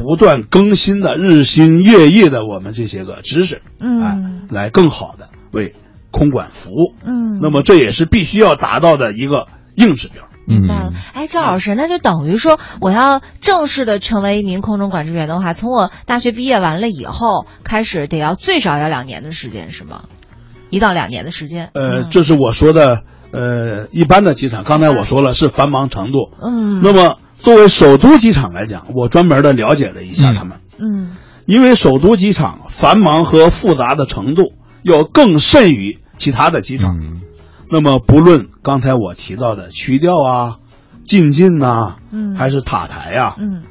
[0.00, 5.74] 不断更新的、日新月异的我们这些个知识，嗯哎，来更好的为
[6.10, 6.94] 空管服务。
[7.04, 9.46] 嗯，那么这也是必须要达到的一个
[9.76, 10.24] 硬指标。
[10.46, 10.96] 明白了嗯。
[11.12, 20.04] 哎，赵老师，那就等于说，我要正式的成为一名空中管制员的话，从我大学毕业完了以后开始，得要最少要两年的时间，是吗？
[20.70, 21.70] 一到两年的时间。
[21.74, 24.64] 呃，嗯这是我说的，呃，一般的机场。
[24.64, 26.32] 刚才我说了是繁忙程度。
[26.42, 30.34] 嗯，那么作为首都机场来讲，我专门的了解了一下嗯。
[30.34, 31.16] 他们，嗯。
[31.46, 36.96] 因为首都机场繁忙和复杂的程度要更甚于其他的机场。
[37.00, 37.22] 嗯。
[37.70, 40.58] 那么不论刚才我提到的曲调啊、
[41.04, 43.62] 进进呐、嗯，还是塔台呀、嗯。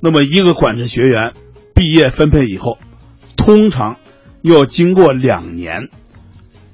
[0.00, 1.32] 那么一个管制学员
[1.74, 2.78] 毕业分配以后，
[3.36, 3.96] 通常
[4.42, 5.88] 要经过两年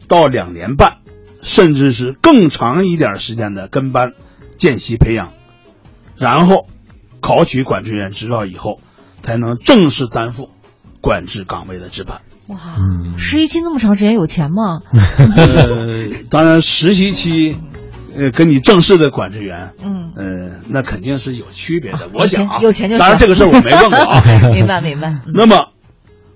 [0.08, 0.98] 到两年半，
[1.42, 4.12] 甚至是更长一点时间的跟班、
[4.56, 5.32] 见习培养，
[6.20, 6.68] 然后
[7.20, 8.78] 考取管制员执照以后，
[9.22, 10.50] 才能正式担负
[11.00, 12.20] 管制岗位的值班。
[12.48, 14.80] 哇，嗯实习期那么长时间有钱吗？
[15.36, 17.56] 呃，当然实习期，
[18.16, 21.98] 呃，跟你正式的管制员，嗯，呃，那肯定是有区别的。
[21.98, 24.22] 啊我想啊，有钱有钱就当然这个事儿我没问过啊。
[24.52, 25.08] 明白明白。
[25.26, 25.68] 嗯那么，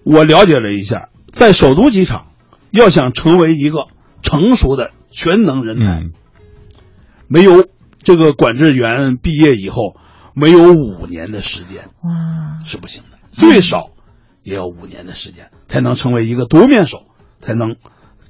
[0.04, 2.28] 我了解了一下，在首都机场，
[2.70, 3.88] 要想成为一个
[4.22, 6.12] 成熟的全能人才，嗯
[7.26, 7.66] 没有
[8.04, 9.96] 这个管制员毕业以后，
[10.34, 13.90] 没有五年的时间哇，是不行的，最少
[14.42, 17.06] 也要五年的时间，才能成为一个多面手，
[17.40, 17.76] 才能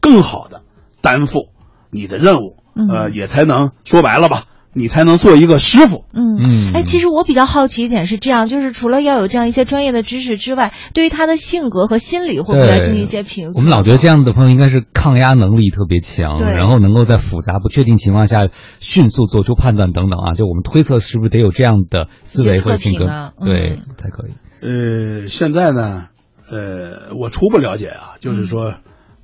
[0.01, 0.63] 更好的
[1.01, 1.49] 担负
[1.91, 2.89] 你的任务，嗯。
[2.89, 6.05] 呃，也才能说白了吧，你才能做一个师傅。
[6.13, 13.59] 嗯嗯哎，其实我比较好奇一点是这样，就是除了要有这样一些专业的知识之外，对于他的性格和心理会不会要进行一些评估？
[13.59, 18.49] 我们老觉得这样的朋友应该是抗压能力特别强，对然后能够在复杂不确定情况下
[18.81, 20.33] 迅速做出判断等等啊。
[20.35, 24.33] 就我们推测是不是得有这样的思维或者性格，对才可以。
[24.61, 26.07] 呃，现在呢，
[26.51, 28.75] 呃，我初步了解啊，就是说，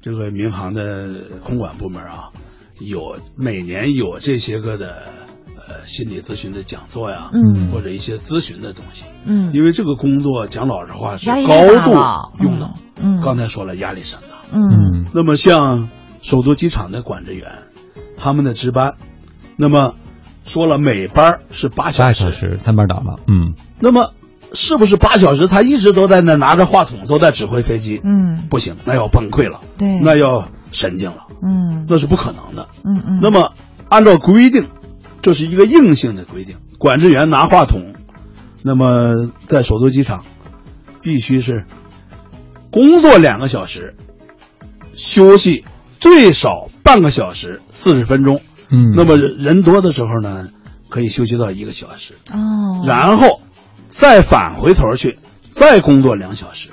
[0.00, 1.08] 这个民航的
[1.42, 2.30] 空管部门啊，
[2.80, 5.02] 有每年有这些个的
[5.70, 7.70] 呃心理咨询的讲座呀，嗯。
[7.70, 9.52] 或者一些咨询的东西，嗯。
[9.54, 11.92] 因为这个工作讲老实话是高度
[12.42, 12.74] 用脑。
[13.00, 13.20] 嗯。
[13.22, 14.36] 刚才说了，压力山大。
[14.52, 15.06] 嗯。
[15.14, 15.88] 那么像
[16.20, 17.46] 首都机场的管制员，
[18.16, 18.94] 他们的值班，
[19.56, 19.94] 那么
[20.44, 23.54] 说了每班是八八小时，八小时三班倒嘛，嗯。
[23.78, 24.12] 那么
[24.52, 28.00] 是不是八小时他一直都在那拿着话筒都在指挥飞机？
[28.04, 28.48] 嗯。
[28.50, 30.00] 不行，那要崩溃了，对。
[30.00, 31.86] 那要神经了，嗯。
[31.88, 32.68] 那是不可能的。
[32.84, 33.52] 嗯嗯，那么
[33.88, 34.68] 按照规定，
[35.22, 37.94] 这是一个硬性的规定，管制员拿话筒，
[38.62, 39.14] 那么
[39.46, 40.24] 在首都机场
[41.02, 41.64] 必须是
[42.70, 43.94] 工作两个小时，
[44.94, 45.64] 休息
[45.98, 48.40] 最少半个小时，四十分钟。
[48.70, 50.48] 嗯，那么人人多的时候呢，
[50.88, 53.40] 可以休息到一个小时，哦，然后
[53.88, 55.18] 再返回头去，
[55.50, 56.68] 再工作两小时，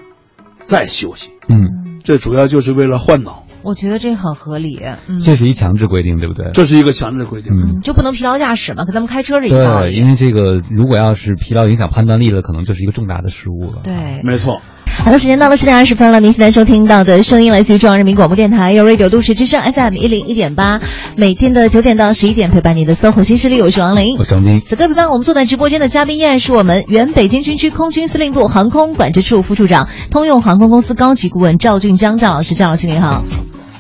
[0.62, 1.32] 再休息。
[1.50, 6.52] 嗯，这主要就是为了换脑，我觉得这很合理，嗯，这是一强制规定，对不对？
[6.54, 7.54] 这是一个强制规定。
[7.54, 13.82] 嗯嗯就不能疲劳驾驶嘛，跟咱们开车是一个道对，因为这个如果要是疲劳影响判断力了，可能就是一个重大的失误了。
[13.84, 14.62] 对，没错。
[15.00, 16.20] 好的，时间到了十点二十分了。
[16.20, 20.80] 您现在收听到的声音来自于中央人民广播电台 u Radio 都市之声 FM 一零一点八，
[21.16, 24.26] 每天的九点到十一点陪伴你的搜狐新势力，我是王琳我。
[24.26, 32.56] 张斌，此刻陪伴我们坐在直播间的嘉宾依然是我们原北京军区空军司令部航空管制处副处长、通用航空公司高级顾问赵俊江赵老师。
[32.56, 33.24] 赵老师您好。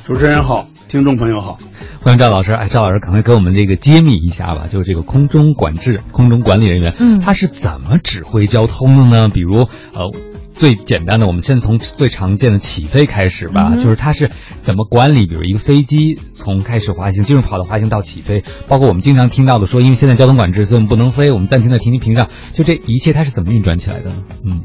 [0.07, 1.59] 主持人好，听众朋友好。
[1.99, 2.53] 欢迎赵老师。
[2.53, 9.27] 哎，赵老师，赶快给我们这个揭秘一下吧，就是这个空中管制、空中管理人员，嗯他是怎么指挥交通的呢？
[9.27, 10.13] 比如，呃，
[10.53, 14.31] 最简单的，我们先从最常见的起飞开始吧，嗯就是他是
[14.61, 24.23] 怎么管理，比如一个飞机从开始滑行、进入跑道滑行到起飞，包括我们经常听到的说，因为现在交通管制，所以我们不能飞，我们暂停在停机坪上，就这一切它是怎么运转起来的呢？
[24.45, 24.61] 嗯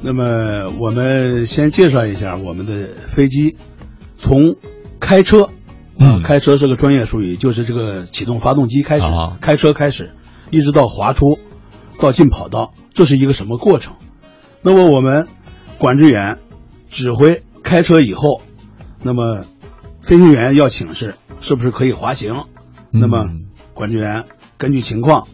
[0.00, 3.56] 那么我们先介绍一下我们的飞机
[4.18, 4.56] 从
[5.00, 5.50] 开车，啊
[5.98, 10.10] 嗯开车是个专业术语，就是这个启动发动机开始，啊开车开始，
[10.50, 11.38] 一直到滑出，
[12.00, 13.94] 到进跑道，这是一个什么过程？
[14.60, 15.28] 那么我们
[15.78, 16.38] 管制员
[16.90, 18.42] 指挥开车以后，
[19.02, 19.44] 那么
[20.02, 22.44] 飞行员要请示是不是可以滑行？
[22.90, 24.24] 那么嗯管制员
[24.56, 25.28] 根据情况，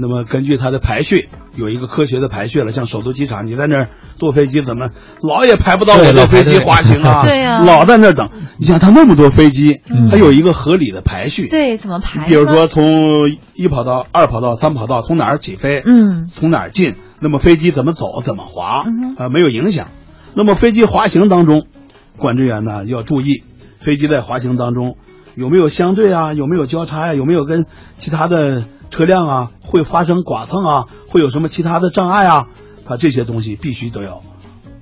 [0.00, 2.72] 那么根据它的排序，有一个科学的排序了。
[2.72, 4.90] 像首都机场，你在那儿坐飞机，怎么
[5.20, 7.22] 老也排不到对我的飞机滑行啊？
[7.26, 8.30] 对呀老在那儿等。
[8.58, 11.48] 你想，它那么多飞机，嗯它有一个合理的排序。
[11.48, 12.26] 对，怎么排？
[12.26, 15.82] 比如说从一跑道、二跑道、三跑道，从哪儿起飞？
[15.84, 16.94] 嗯从哪儿进？
[17.20, 18.22] 那么飞机怎么走？
[18.22, 18.84] 怎么滑？
[18.86, 19.88] 嗯啊、没有影响。
[20.34, 21.66] 那么飞机滑行当中，
[22.16, 23.42] 管制员呢要注意，
[23.80, 24.96] 飞机在滑行当中
[25.34, 26.32] 有没有相对啊？
[26.34, 30.86] 有没有交叉呀、有没有跟其他的车辆啊会发生剐蹭啊？
[31.08, 32.48] 会有什么其他的障碍啊？
[32.84, 34.22] 它这些东西必须都要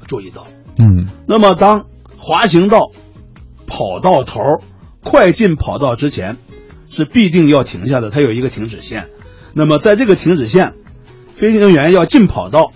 [0.07, 0.47] 注意到。
[0.79, 1.87] 嗯那么当
[2.17, 2.91] 滑行道
[3.67, 4.41] 跑道头
[5.03, 6.37] 快进跑道之前，
[6.89, 9.09] 是必定要停下的，它有一个停止线。
[9.55, 10.75] 那么在这个停止线，
[11.33, 12.73] 飞行员要进跑道，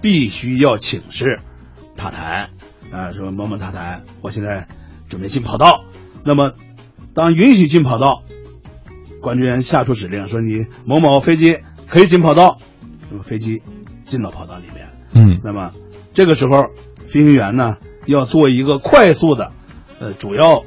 [0.00, 1.40] 必须要请示
[1.96, 2.48] 塔台，
[2.90, 4.68] 啊、说某某塔台，我现在
[5.08, 5.84] 准备进跑道。
[6.24, 6.52] 那么
[7.14, 8.22] 当允许进跑道，
[9.20, 12.56] 管制员下出指令说你某某飞机可以进跑道，
[13.10, 13.62] 那么飞机
[14.04, 14.88] 进到跑道里面。
[15.12, 15.72] 嗯那么
[16.14, 16.66] 这个时候，
[17.06, 19.52] 飞行员呢要做一个快速的，
[19.98, 20.62] 呃，主要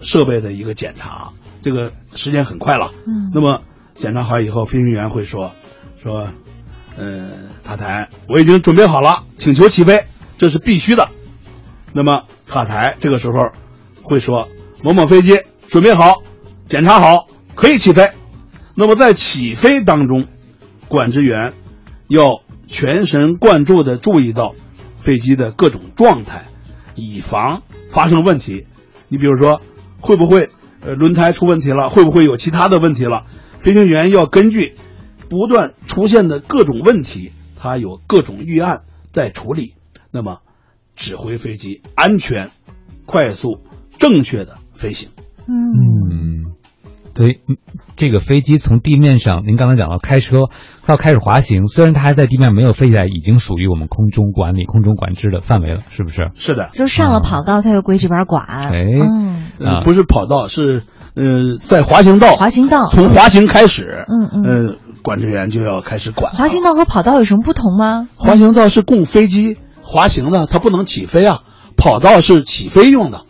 [0.00, 1.30] 设备的一个检查，
[1.62, 2.92] 这个时间很快了。
[3.06, 3.62] 嗯那么
[3.94, 5.52] 检查好以后，飞行员会说，
[6.02, 6.28] 说，
[6.96, 7.28] 呃，
[7.64, 10.04] 塔台，我已经准备好了，请求起飞，
[10.36, 11.08] 这是必须的。
[11.94, 13.48] 那么塔台这个时候
[14.02, 14.48] 会说，
[14.82, 16.22] 某某飞机准备好，
[16.68, 17.26] 检查好，
[17.56, 18.10] 可以起飞。
[18.76, 20.26] 那么在起飞当中，
[20.86, 21.54] 管制员
[22.06, 24.54] 要全神贯注地注意到
[24.98, 26.44] 飞机的各种状态，
[26.94, 28.66] 以防发生问题。
[29.08, 29.60] 你比如说，
[30.00, 30.50] 会不会
[30.80, 31.88] 呃轮胎出问题了？
[31.88, 33.24] 会不会有其他的问题了？
[33.58, 34.74] 飞行员要根据
[35.28, 38.82] 不断出现的各种问题，他有各种预案
[39.12, 39.74] 在处理，
[40.10, 40.40] 那么
[40.94, 42.50] 指挥飞机安全、
[43.06, 43.62] 快速、
[43.98, 45.08] 正确的飞行。
[45.48, 46.55] 嗯
[47.16, 47.56] 嗯，对，嗯
[47.96, 50.36] 这个飞机从地面上，您刚才讲到开车
[50.86, 56.30] 到开始滑行，虽然它还在地面没有飞起来，已经属于我们空中管理、空中管制的范围了，是不是？
[56.34, 58.44] 是的，就上了跑道它就归这边管。
[58.44, 58.84] 哎
[59.58, 60.82] 嗯，不是跑道，是
[61.14, 66.32] 呃在滑行道，滑行道从滑行开始，嗯嗯呃，管制员就要开始管。
[66.32, 68.08] 滑行道和跑道有什么不同吗？
[68.16, 71.40] 滑行道是供飞机滑行的，它不能起飞啊。
[71.78, 73.20] 跑道是起飞用的，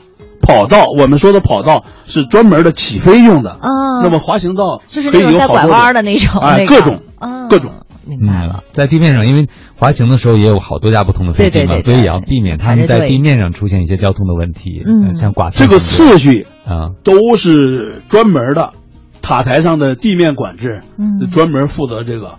[0.47, 3.51] 跑道我们说的跑道是专门的起飞用的。
[3.51, 7.73] 啊，那么滑行道就是可以那种带拐有好多弯的那种，哎，各种啊各种。
[8.09, 8.63] 明白了。
[8.63, 11.83] 嗯，在地面上，因为滑行的时候也有好多架不同的飞机嘛，对对对对。
[11.83, 15.09] 所以也要避免他们在地面上出现一些交通的问题，嗯。
[15.09, 18.75] 呃像剐蹭这个次序啊，都是专门的，
[19.23, 21.27] 塔台上的地面管制，嗯。
[21.27, 22.37] 专门负责这个，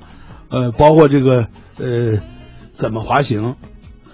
[0.50, 1.48] 呃，包括这个
[1.78, 2.20] 呃
[2.72, 3.56] 怎么滑行，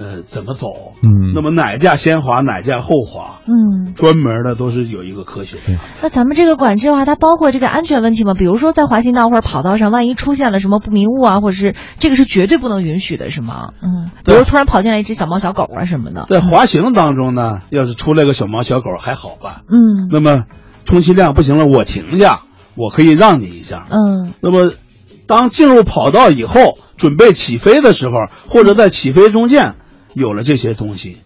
[0.04, 5.58] 呃怎么走，嗯那么哪架先滑，哪架后滑，嗯，专门的都是有一个科学。
[6.02, 8.34] 那咱们这个管制的话，它包括这个安全问题吗？
[8.34, 13.70] 比如说在滑行道或者跑道上，万一出现了什么不明物啊，或者是这个是绝对不能允许的，是吗？
[13.82, 16.28] 嗯，比如突然跑进来一只小猫小狗啊什么的。
[16.30, 20.44] 在滑行当中呢，要是出来个小猫小狗还好吧，嗯那么
[20.86, 22.42] 充其量不行了，我停下，
[22.76, 23.88] 我可以让你一下。
[23.90, 24.74] 嗯那么，
[25.26, 28.16] 当进入跑道以后，准备起飞的时候，
[28.50, 29.76] 或者在起飞中间
[30.14, 31.18] 有了这些东西，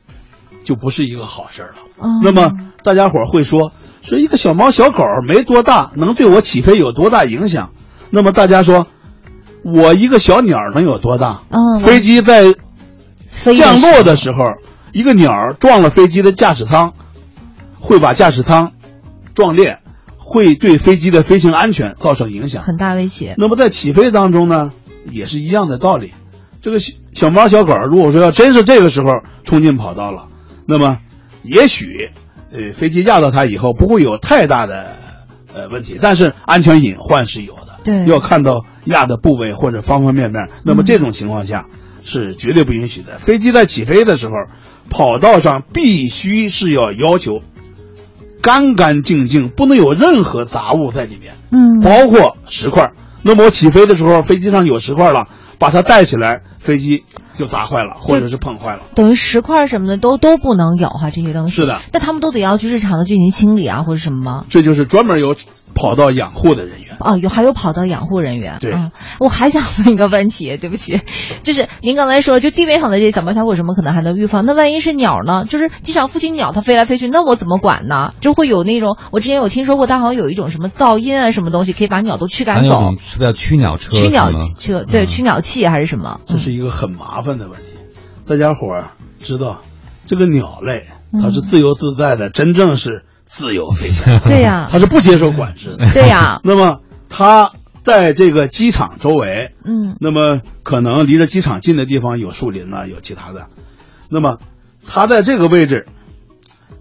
[0.64, 1.76] 就不是一个好事儿了。
[1.98, 3.72] 哦那么大家伙会说，
[4.02, 7.72] 说一个小猫小狗没多大，能对我起飞有多大影响？
[8.12, 8.88] 那么大家说，
[9.64, 11.44] 我一个小鸟能有多大？
[11.50, 12.56] 嗯飞机在
[13.54, 14.54] 降落的时时候，
[14.94, 16.94] 一个鸟撞了飞机的驾驶舱，
[17.80, 18.72] 会把驾驶舱
[19.34, 19.80] 撞裂，
[20.18, 22.64] 会对飞机的飞行安全造成影响。
[22.64, 23.36] 很大威胁。
[23.38, 24.72] 那么在起飞当中呢，
[25.10, 26.14] 也是一样的道理。
[26.62, 30.28] 这个小小猫小狗，如果说要真是这个时候冲进跑道了，
[30.68, 30.98] 那么
[31.44, 32.10] 也许
[32.52, 34.98] 呃飞机压到它以后不会有太大的
[35.54, 37.62] 呃问题，但是安全隐患是有的。
[37.84, 40.50] 对要看到压的部位或者方方面面。
[40.64, 41.68] 那么这种情况下
[42.04, 43.18] 是绝对不允许的。
[43.18, 44.34] 飞机在起飞的时候，
[44.90, 47.42] 跑道上必须是要要求
[48.42, 51.36] 干干净净，不能有任何杂物在里面。
[51.50, 52.92] 嗯包括石块。
[53.24, 55.30] 那么我起飞的时候，飞机上有石块了，
[55.60, 57.04] 把它带起来，飞机
[57.36, 58.84] 就砸坏了，或者是碰坏了。
[58.96, 61.56] 等于石块什么的都都不能有哈，这些东西。
[61.56, 64.46] 是的，但他们都得要去日常的进行清理啊，或者什么吗？
[64.50, 65.36] 这就是专门由
[65.78, 66.98] 跑道养护的人员。
[67.00, 68.58] 哦，有还有跑道养护人员。
[68.60, 71.00] 对嗯，我还想问一个问题，对不起，
[71.44, 75.46] 就是您刚才说，就地面上的这些小猫小狗什么可能还能预防，那万一是鸟呢？
[75.46, 78.14] 就是机场附近鸟它飞来飞去，那我怎么管呢？
[78.20, 83.92] 就会有那种，我之前有听说过，它好像有一种什么噪音啊，什么东西可以把鸟都驱赶走是叫驱鸟车？
[83.92, 86.20] 驱鸟车，对，嗯驱鸟器还是什么？
[86.28, 87.68] 这是一个很麻烦的问题。
[88.26, 89.62] 大家伙儿知道，
[90.08, 95.92] 这个鸟类它是自由自在的，真正是自由飞翔，嗯 对呀 他是不接受管制的。
[95.94, 97.52] 对呀， 那么他
[97.84, 103.48] 在这个机场周围，嗯那么可能离着机场近的地方有树林呐、有其他的。
[104.10, 104.38] 那么
[104.86, 105.86] 他在这个位置，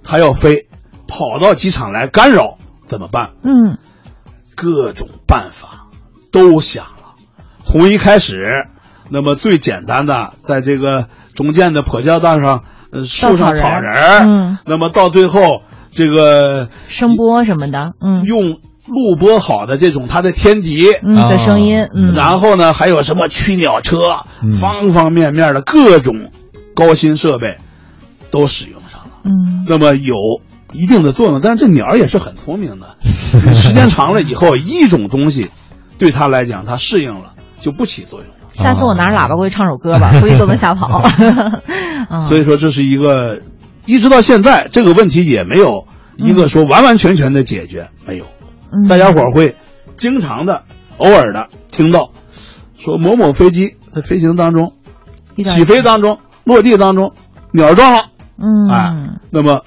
[0.03, 0.69] 他要飞，
[1.09, 3.33] 跑到机场来干扰怎么办？
[3.43, 3.77] 嗯
[4.55, 5.89] 各种办法
[6.33, 7.15] 都想了。
[7.65, 8.67] 从一开始，
[9.11, 15.63] 那么最简单的，在这个中间的坡架道上，呃，树上草人儿，嗯，那么到最后
[15.97, 18.23] 这个声波什么的，嗯。
[18.25, 24.53] 用录播好的这种它的天敌，嗯的声音，嗯，然后呢，还有什么驱鸟车，嗯。
[24.53, 26.31] 方方面面的各种
[26.75, 27.57] 高新设备
[28.31, 29.11] 都使用上了。
[29.25, 29.65] 嗯。
[29.67, 30.15] 那么有
[30.73, 32.97] 一定的作用，但是这鸟也是很聪明的，
[33.55, 35.49] 时间长了以后，一种东西
[35.99, 38.35] 对它来讲，它适应了就不起作用了。
[38.53, 41.03] 下次我拿着喇叭过去唱首歌吧，估计都能吓跑。
[42.09, 42.21] 嗯。
[42.23, 43.39] 所以说，这是一个
[43.87, 48.27] 一直到现在这个问题也没有一个说完完全全的解决，没有。
[48.73, 49.57] 嗯大家伙儿会
[49.97, 50.65] 经常的、
[50.99, 52.11] 偶尔的听到
[52.77, 54.73] 说某某飞机在飞行当中、
[55.45, 57.13] 起飞当中、落地当中
[57.53, 58.95] 鸟撞了，嗯哎，
[59.31, 59.63] 那么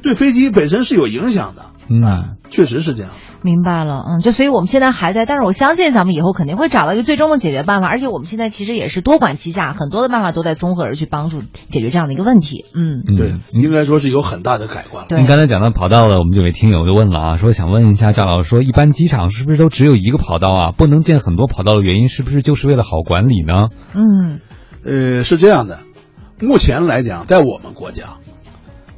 [0.00, 3.10] 对飞机本身是有影响的，嗯，确实是这样。
[3.42, 15.08] 明白了，嗯，就所以我们现在还在，但是我相信咱们以后肯定会找到一个最终的解决办法，而且我们现在其实也是多管齐下，很多的办法都在综合而去帮助解决这样的一个问题，嗯，嗯对，应该说是有很大的改观了。
[15.08, 20.72] 对您刚才讲到跑道了，我们就有位听友就问了啊，说想问一下赵老师，说一般机场是不是都只有一个跑道啊？
[20.72, 23.68] 不能建很多跑道的原因是不是就是为了好管理呢？
[23.94, 24.40] 嗯
[24.84, 25.80] 呃，是这样的，
[26.40, 28.18] 目前来讲，在我们国家，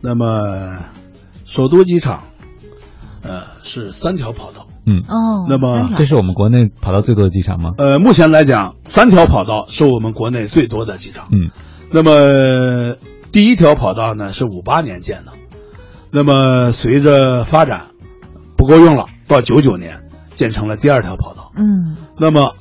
[0.03, 0.79] 那么
[1.47, 2.25] 首都机场，
[3.25, 4.67] 呃，是三条跑道。
[4.87, 7.71] 嗯，哦，那么这是我们国内跑道最多的机场吗？
[7.79, 11.29] 呃，目前来讲，三条跑道是我们国内最多的机场。
[11.33, 11.51] 嗯
[11.91, 12.97] 那么
[13.31, 15.33] 第一条跑道呢是五八年建的，
[16.11, 17.87] 那么随着发展
[18.57, 20.05] 不够用了，到九九年
[20.35, 21.53] 建成了第二条跑道。
[21.57, 22.55] 嗯，那么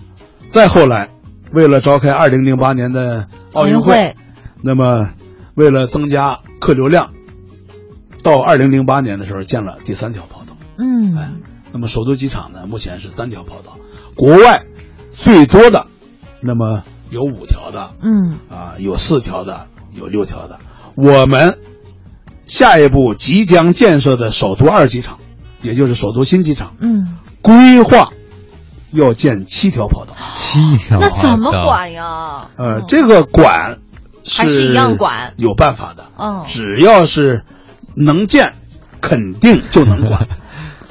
[0.48, 1.10] 再后来，
[1.52, 4.16] 为了召开二零零八年的奥运会，
[4.62, 5.10] 那么
[5.56, 7.10] 为了增加客流量，
[8.22, 10.43] 到二零零八年的时候建了第三条跑道。
[10.78, 11.32] 嗯哎，
[11.72, 13.78] 那么首都机场呢，目前是三条跑道，
[14.16, 14.64] 国外
[15.14, 15.88] 最多的，
[16.42, 20.60] 那么有五条的，嗯啊，有四条的，有六条的。
[20.96, 21.58] 我们
[22.46, 25.18] 下一步即将建设的首都二机场，
[25.62, 28.10] 也就是首都新机场，嗯，规划
[28.92, 30.16] 要建七条跑道。
[30.36, 31.52] 七条那怎么？
[31.52, 32.48] 管呀？
[32.58, 33.80] 呃，嗯这个管
[34.28, 36.06] 还是一样管有办法的。
[36.18, 37.44] 嗯只要是
[37.96, 38.54] 能建，
[39.02, 40.28] 肯定就能管，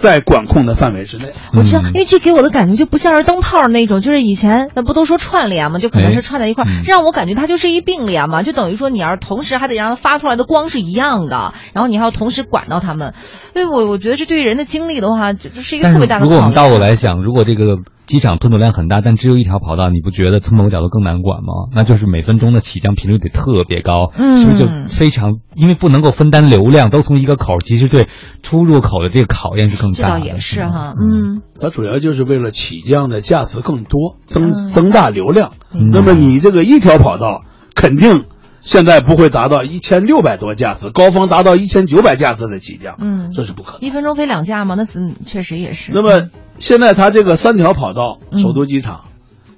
[0.02, 1.24] 在管控的范围之内。
[1.56, 1.86] 我知道，嗯。
[1.86, 6.10] 因为这给我的感觉就不像是灯泡那种，就是以前那不都说串联嘛，就可能哎。
[6.10, 6.82] 是串在一块儿，嗯。
[6.84, 13.14] 让我感觉它就是一并联嘛，就等于说你要是同时还得让它发出来的光是一样的，然后你还要同时管到它们，
[13.54, 17.78] 所以我我觉得这对于人的精力的话，这这是一个特别大的如果我们倒过来想，如果这个
[18.12, 21.72] 机场吞吐量很大，但只有一条跑道，你不觉得从某个角度更难管吗？
[21.74, 28.08] 那就是每分钟的起降频率得特别高，嗯是不是就非常因为不能够分担流量，都从一个口儿，其实对
[28.42, 30.20] 出入口的这个考验是更大的。
[30.20, 35.52] 这倒也是吗哈，嗯它主要就是为了起降的架次更多，增嗯增大流量。
[35.72, 37.42] 嗯那么你这个一条跑道
[37.74, 38.24] 肯定
[38.62, 43.80] 现在不会达到一千六百多架次，高峰达到一千九百架次的起降，嗯，这是不可能。
[43.80, 45.90] 一分钟飞两架吗，那是确实也是。
[45.92, 49.02] 那么现在它这个三条跑道，嗯首都机场、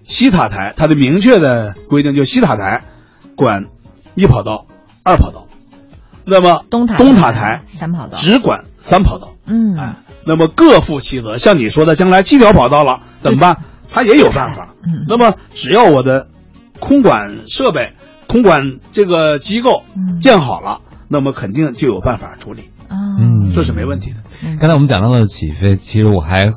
[0.04, 2.84] 西塔台，它的明确的规定就西塔台
[3.36, 3.66] 管
[4.14, 4.66] 一跑道、
[5.04, 5.46] 二跑道，
[6.24, 9.34] 那么东塔东塔台三跑道，只管三跑道。
[9.44, 9.96] 嗯哎，
[10.26, 11.36] 那么各负其责。
[11.36, 13.58] 像你说的，将来七条跑道了 怎么办？
[13.90, 14.74] 他也有办法。
[14.86, 16.28] 嗯那么只要我的
[16.80, 17.92] 空管设备、
[18.28, 20.20] 空管这个机构嗯。
[20.20, 23.52] 建好了，那么肯定就有办法处理，啊，嗯。
[23.52, 24.16] 这是没问题的。
[24.42, 24.58] 嗯。
[24.58, 26.50] 刚才我们讲到了起飞，其实我还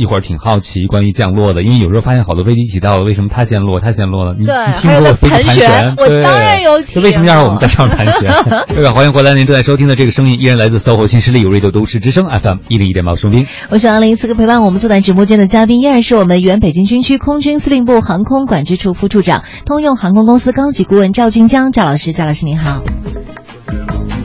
[0.00, 4.34] 一会儿挺好奇关于降落的，因为有时候发现好多飞机起到了，为什么它先落，它先落了？
[4.38, 5.94] 你对你听过飞机盘旋旋？
[5.98, 8.32] 我对当然有体那为什么要让我们在上面盘旋？
[8.74, 13.46] 各位，欢迎回来，您正在收听的这个声音依然来自 SOHO 新势力有 radio 都市之声 FM 一零一点八，收听。
[13.68, 22.80] 我是二零此刻陪伴我们坐在直播间的嘉宾依然是我们原北京军区空军司令部航空管制处副处长、通用航空公司高级顾问赵俊江赵老师，赵老师您好。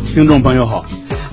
[0.06, 0.86] 听众朋友好，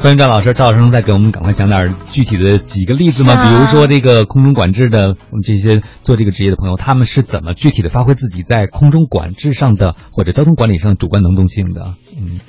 [0.03, 3.35] 欢迎赵老师，赵老师能再给我们赶快讲点具体的几个例子吗？
[3.35, 11.95] 啊比如说这个空中管制的我们这些做这个职业的朋友，他们是怎么具体的发挥自己在空中管制上的或者交通管理上的主观能动性的？
[12.19, 12.41] 嗯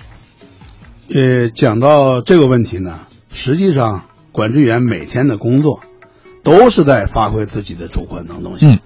[1.14, 3.02] 呃，讲到这个问题呢，
[3.32, 5.82] 实际上管制员每天的工作
[6.44, 8.72] 都是在发挥自己的主观能动性。
[8.72, 8.80] 嗯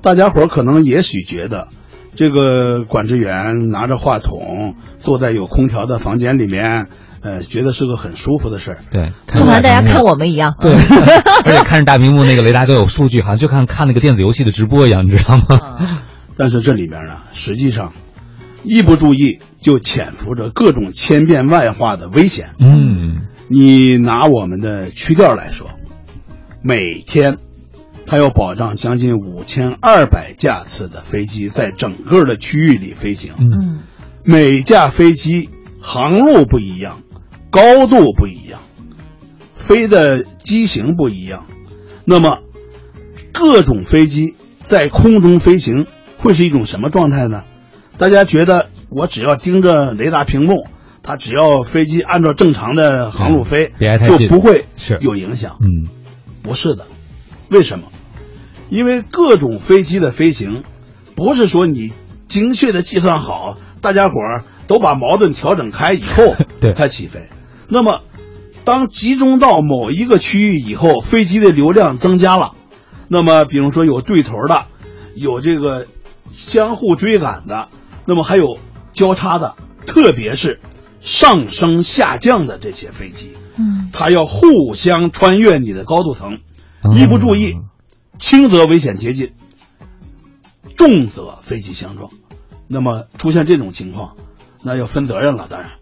[0.00, 1.68] 大家伙儿可能也许觉得，
[2.14, 6.86] 这个管制员拿着话筒坐在有空调的房间里面，
[7.22, 8.78] 呃，觉得是个很舒服的事儿。
[8.90, 10.14] 对，就好像大家看我。
[10.14, 10.54] 们一样。
[10.60, 10.72] 对，
[11.44, 15.76] 而且看着大屏幕那个雷达都有数据，好像就看看那个电子游戏的直播一样，你知道吗？
[15.80, 15.98] 嗯
[16.36, 17.92] 但是这里边呢，实际上
[18.62, 22.54] 一不注意就潜伏着各种千变万化的危险。
[22.58, 25.68] 嗯你拿我们的区调来说，
[26.62, 27.36] 每天
[28.06, 33.78] 它要保障将近五千二百架次的飞机在整个的区域里飞行，嗯嗯
[34.24, 35.50] 每架飞机
[35.80, 37.02] 航路不一样，
[37.52, 38.60] 高度不一样，
[39.52, 41.46] 飞的机型不一样，
[42.06, 42.38] 那么
[43.32, 45.86] 各种飞机在空中飞行
[46.16, 47.44] 会是一种什么状态呢？
[47.98, 50.66] 大家觉得我只要盯着雷达屏幕，
[51.02, 53.72] 它只要飞机按照正常的航路飞
[54.08, 55.58] 就不会是有影响。
[55.60, 55.90] 嗯
[56.42, 56.86] 不是的，
[57.50, 57.84] 为什么？
[58.70, 60.64] 因为各种飞机的飞行，
[61.14, 61.92] 不是说你
[62.26, 67.20] 精确的计算好，大家伙儿都把矛盾调整开以后 对它起飞。
[67.68, 68.02] 那么，
[68.64, 72.54] 当集中到某一个区域以后，飞机的流量增加了，
[73.08, 74.66] 那么比如说有对头的，
[75.14, 75.86] 有这个
[76.30, 77.68] 相互追赶的，
[78.04, 78.58] 那么还有
[78.94, 79.54] 交叉的，
[79.86, 80.60] 特别是
[81.00, 83.34] 上升下降的这些飞机。
[83.56, 86.38] 嗯它要互相穿越你的高度层，
[86.82, 87.58] 哦一不注意，
[88.18, 89.32] 轻则危险接近，
[90.76, 92.10] 重则飞机相撞。
[92.68, 94.16] 那么出现这种情况，
[94.62, 95.46] 那要分责任了。
[95.50, 95.72] 当然，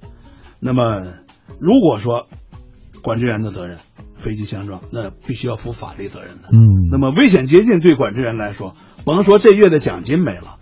[0.59, 1.07] 那么
[1.59, 2.29] 如果说
[3.03, 3.79] 管制员的责任，
[4.15, 6.49] 飞机相撞，那必须要负法律责任的。
[6.53, 8.75] 嗯，那么危险接近对管制员来说，
[9.05, 10.59] 甭说这月的奖金没了，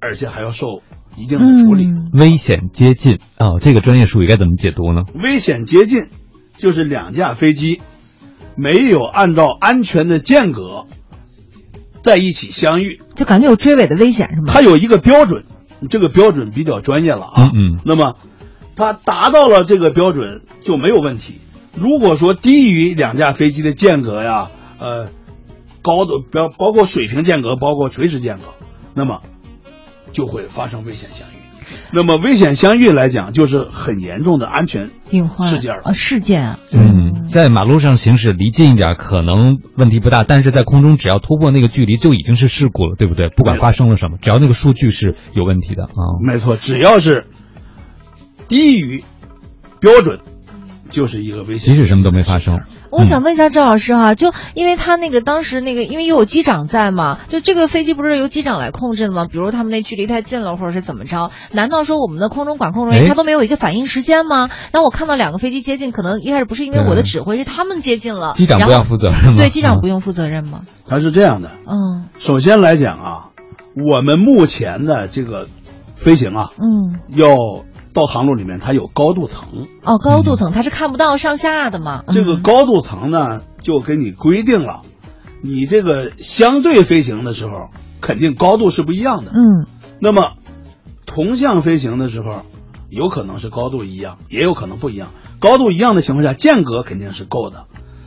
[0.00, 0.82] 而且还要受
[1.16, 1.86] 一定的处理。
[1.86, 5.02] 嗯危险接近哦，这个专业术语该怎么解读呢？
[5.14, 6.06] 危险接近
[6.56, 7.80] 就是两架飞机
[8.56, 10.86] 没有按照安全的间隔
[12.02, 14.44] 在一起相遇，就感觉有追尾的危险是吗？
[14.48, 15.44] 它有一个标准，
[15.88, 17.50] 这个标准比较专业了啊。
[17.54, 18.16] 嗯嗯那么
[18.80, 21.34] 它达到了这个标准就没有问题。
[21.76, 25.10] 如果说低于两架飞机的间隔呀，呃，
[25.82, 28.46] 高的包包括水平间隔，包括垂直间隔，
[28.94, 29.20] 那么
[30.12, 31.32] 就会发生危险相遇。
[31.92, 43.28] 那么危险相遇来讲，就是很严重的安全隐患事件了啊，事件啊，嗯，在马路上行驶离近一点可能问题不大，但是在空中只要突破那个距离就已经是事故了，对不对？
[43.28, 46.18] 不管发生了什么，只要那个数据是有问题的啊。
[46.24, 47.26] 没错，只要是
[48.50, 49.02] 低于
[49.80, 50.18] 标准，
[50.90, 51.74] 就是一个危险。
[51.74, 59.26] 即使什么都没发生，我想问一下赵老师哈、就因为他那个当时那个，因为又有机长在嘛，就这个飞机不是由机长来控制的吗？
[59.30, 61.30] 比如他们那距离太近了，或者是怎么着？
[61.52, 64.50] 难道说我们的空中管控人员哎他都没有一个反应时间吗？
[64.72, 69.34] 那我看到两个飞机接近，可能一开始不是因为我的指挥，是他们接近了，机长不要负责任吗？
[69.36, 70.00] 对，机长不用。
[70.00, 70.62] 负责任吗？
[70.88, 73.28] 他是这样的，嗯首先来讲啊，
[73.76, 75.46] 我们目前的这个
[75.94, 77.28] 飞行啊，嗯，要
[77.94, 79.66] 到航路里面，它有高度层。
[79.84, 82.04] 哦，高度层它是看不到上下的嘛？
[82.08, 84.82] 这个嗯高度层呢，就给你规定了，
[85.42, 87.70] 你这个相对飞行的时候，
[88.00, 89.32] 肯定高度是不一样的。
[89.32, 89.66] 嗯
[89.98, 90.32] 那么
[91.04, 92.42] 同向飞行的时候，
[92.88, 95.08] 有可能是高度一样，也有可能不一样。
[95.38, 97.66] 高度一样的情况下，间隔肯定是够的。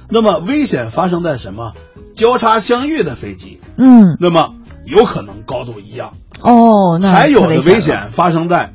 [0.10, 1.74] 那么危险发生在什么？
[2.16, 4.54] 交叉相遇的飞机，嗯那么
[4.86, 6.14] 有可能高度一样。
[6.42, 8.74] 哦，那还有的危险发生在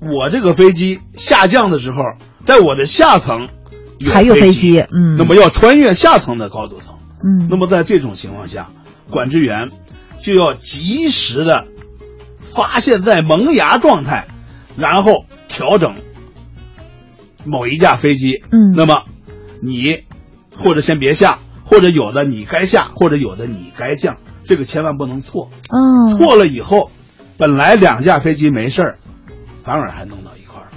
[0.00, 2.02] 我这个飞机下降的时候，
[2.44, 3.48] 在我的下层
[4.06, 6.94] 还有飞飞机，嗯，那么要穿越下层的高度层。
[7.24, 8.68] 嗯，那么在这种情况下，
[9.10, 9.70] 管制员
[10.20, 11.66] 就要及时的
[12.40, 14.28] 发现在萌芽状态，
[14.76, 15.96] 然后调整
[17.44, 18.42] 某一架飞机。
[18.52, 19.02] 嗯那么
[19.60, 20.04] 你
[20.54, 25.50] 或者先别下，或者有的你该下，或者有的你该降，这个千万不能错。
[25.70, 26.92] 哦，错了以后，
[27.36, 28.98] 本来两架飞机没事儿，
[29.68, 30.72] 反而还弄到一块儿，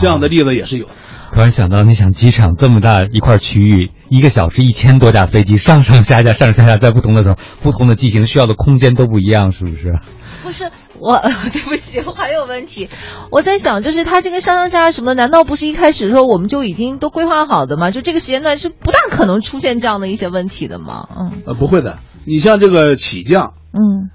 [0.00, 0.92] 这样的例子也是有的。
[1.34, 9.98] 突然想到，你想机场这么大一块区域，一个小时一千多架飞机，上上下下，上上下下，在不同的层、不同的机型，需要的空间都不一样，是不是？
[10.42, 11.18] 不是我，
[11.52, 12.88] 对不起，我还有问题。
[13.30, 17.90] 我在想，就是它这个上上下下什么的，难道不是一开始的时候我们就已经都规划好的吗？
[17.90, 21.06] 就这个时间段是不大可能出现这样的一些问题的吗？
[21.14, 24.08] 嗯呃，不会的，你像这个起降，嗯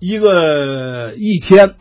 [0.00, 1.74] 一个一天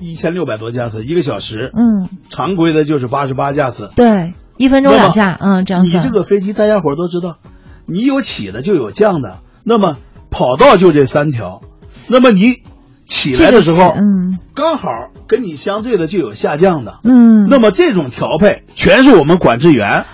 [0.00, 3.90] 一千六百多架次，一个小时，嗯，常规的就是八十八架次。
[3.94, 5.90] 对，一分钟两架，嗯，这样你。
[5.90, 7.36] 这个飞机大家伙儿都知道，
[7.86, 9.98] 你有起的就有降的，那么
[10.30, 11.60] 跑道就这三条，
[12.08, 12.54] 那么你
[13.06, 14.90] 起来的时候，嗯刚好
[15.26, 20.04] 跟你相对的就有下降的，嗯，那么这种调配全是我们管制员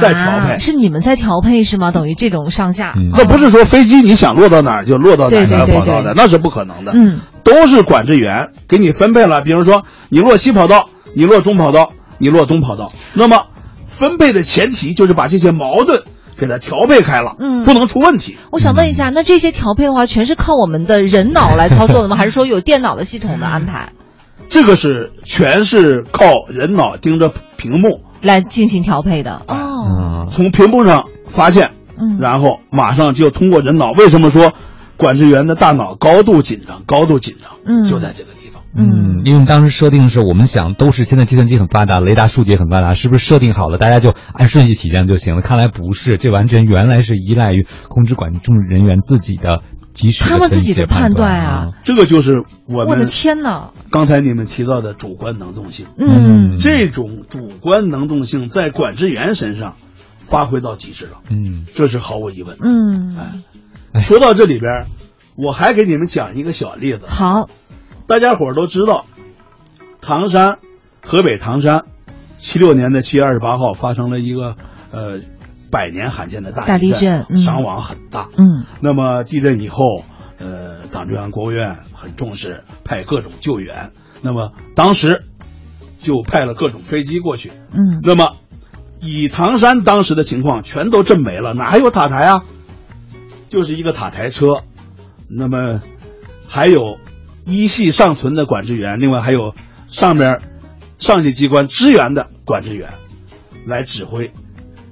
[0.00, 0.54] 在调配。
[0.54, 1.90] 啊，是你们在调配是吗？
[1.92, 6.92] 等于这种上下，嗯那不是说飞机你想落到哪儿就落到哪儿跑道的，对那是不可能的。
[6.94, 13.46] 嗯都是管制员给你分配了，比如说你落西跑道，你落中跑道，你落东跑道，那么
[13.86, 16.02] 分配的前提就是把这些矛盾
[16.36, 18.36] 给它调配开了，嗯不能出问题。
[18.50, 22.16] 我想问一下，那这些调配的话，全是靠我们的人脑来操作的吗？
[22.18, 23.92] 还是说有电脑的系统的安排
[24.48, 29.42] 这个是全是靠人脑盯着屏幕，来进行调配的？
[29.46, 33.92] 哦，嗯，从屏幕上发现，嗯，然后马上就通过人脑。
[33.92, 34.52] 为什么说
[34.96, 36.82] 管制员的大脑高度紧张？
[36.86, 38.62] 高度紧张，嗯就在这个地方。
[38.78, 45.42] 嗯，因为当时设定的是，我们想都是现在计算机很发达，雷达数据也很发达，是不是设定好了，大家就按顺序起降就行了？
[45.42, 49.62] 看来不是，这完全原来是依赖于控制管制人员自己的
[49.94, 51.68] 及时的他们自己的判判断啊！
[51.84, 53.70] 这个就是我们我的天哪！
[53.90, 55.86] 刚才你们提到的主观能动性。
[55.98, 59.76] 嗯这种主观能动性在管制员身上
[60.18, 62.64] 发挥到极致了，嗯这是毫无疑问的。
[62.66, 63.30] 嗯，哎，
[64.00, 64.86] 说到这里边，
[65.36, 67.06] 我还给你们讲一个小例子。
[67.06, 67.48] 好，
[68.06, 69.06] 大家伙儿都知道，
[70.00, 70.58] 唐山，
[71.02, 71.84] 河北唐山，
[72.36, 74.56] 七六年的七月二十八号发生了一个
[74.92, 75.20] 呃
[75.70, 78.28] 百年罕见的大大地震嗯伤亡很大。
[78.36, 80.04] 嗯那么地震以后，
[80.38, 83.90] 呃，党中央、国务院很重视，派各种救援。
[84.22, 85.22] 那么当时
[85.98, 87.50] 就派了各种飞机过去。
[87.72, 88.32] 嗯那么
[89.00, 92.44] 以唐山当时的情况，全都震没了，哪还有塔台啊？
[93.48, 94.62] 就是一个塔台车。
[95.28, 95.80] 那么
[96.48, 96.98] 还有
[97.44, 99.54] 一系尚存的管制员，另外还有
[99.88, 100.40] 上边
[100.98, 102.90] 上级机关支援的管制员
[103.66, 104.30] 来指挥，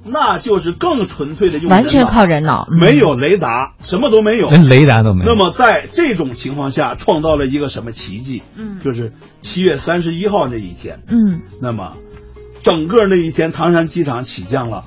[0.04, 4.50] 那就是更纯粹的用完全靠人脑，嗯没有雷达，什么都没有。
[4.50, 5.32] 连雷达都没有。
[5.32, 8.42] 那么在这种情况下，创造了一个什么奇迹？
[8.56, 11.96] 嗯就是七月三十一号那一天，嗯那么
[12.64, 14.84] 整个那一天，唐山机场起降了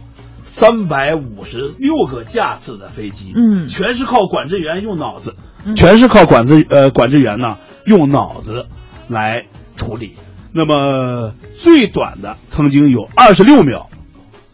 [0.58, 3.68] 三百五十六个架次的飞机，嗯。
[3.68, 5.76] 全是靠管制员用脑子，嗯。
[5.76, 8.66] 全是靠管制呃管制员呢用脑子
[9.08, 9.46] 来
[9.76, 10.16] 处理。
[10.52, 13.88] 那么最短的曾经有二十六秒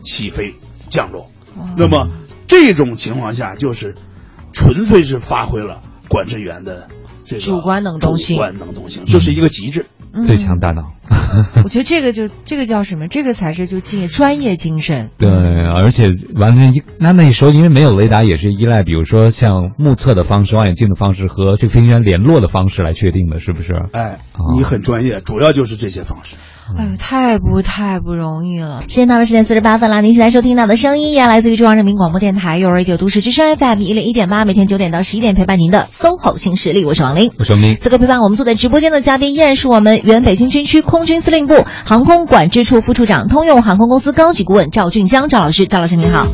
[0.04, 0.54] 起飞
[0.90, 1.28] 降落，
[1.78, 2.10] 那么
[2.50, 3.96] 这种情况下就是
[4.52, 6.90] 纯粹是发挥了管制员的
[7.26, 8.36] 这个主观能动性。
[8.36, 9.86] 主观能动性，这是一个极致。
[10.22, 10.94] 最强大脑。
[11.64, 13.08] 我觉得这个就这个叫什么？
[13.08, 15.10] 这个才是就敬专业精神。
[15.18, 23.74] 对，而且完全依那那时候因为没有雷达，也是依赖比如说像目测的方式、望远镜的方式和这个飞行员联络的方式来确定的，是不是？
[23.94, 26.36] 哎哦，你很专业，主要就是这些方式。
[26.78, 28.84] 哎呦，太不太不容易了！
[28.88, 37.32] 时间到了十点四十八分了，您现在收听到的声音依然来自于中央人民广播电台幼儿 radio 都市之声 FM 一零一点八，每天九点到十一点陪伴您的 SOHO 新势力，我是王琳。
[37.38, 45.66] 我是王斌此刻陪伴我们坐在直播间的嘉宾依然是我们原北京军区空军司令部航空管制处副处长、通用航空公司高级顾问赵俊江赵老师。
[45.66, 46.28] 赵老师您好，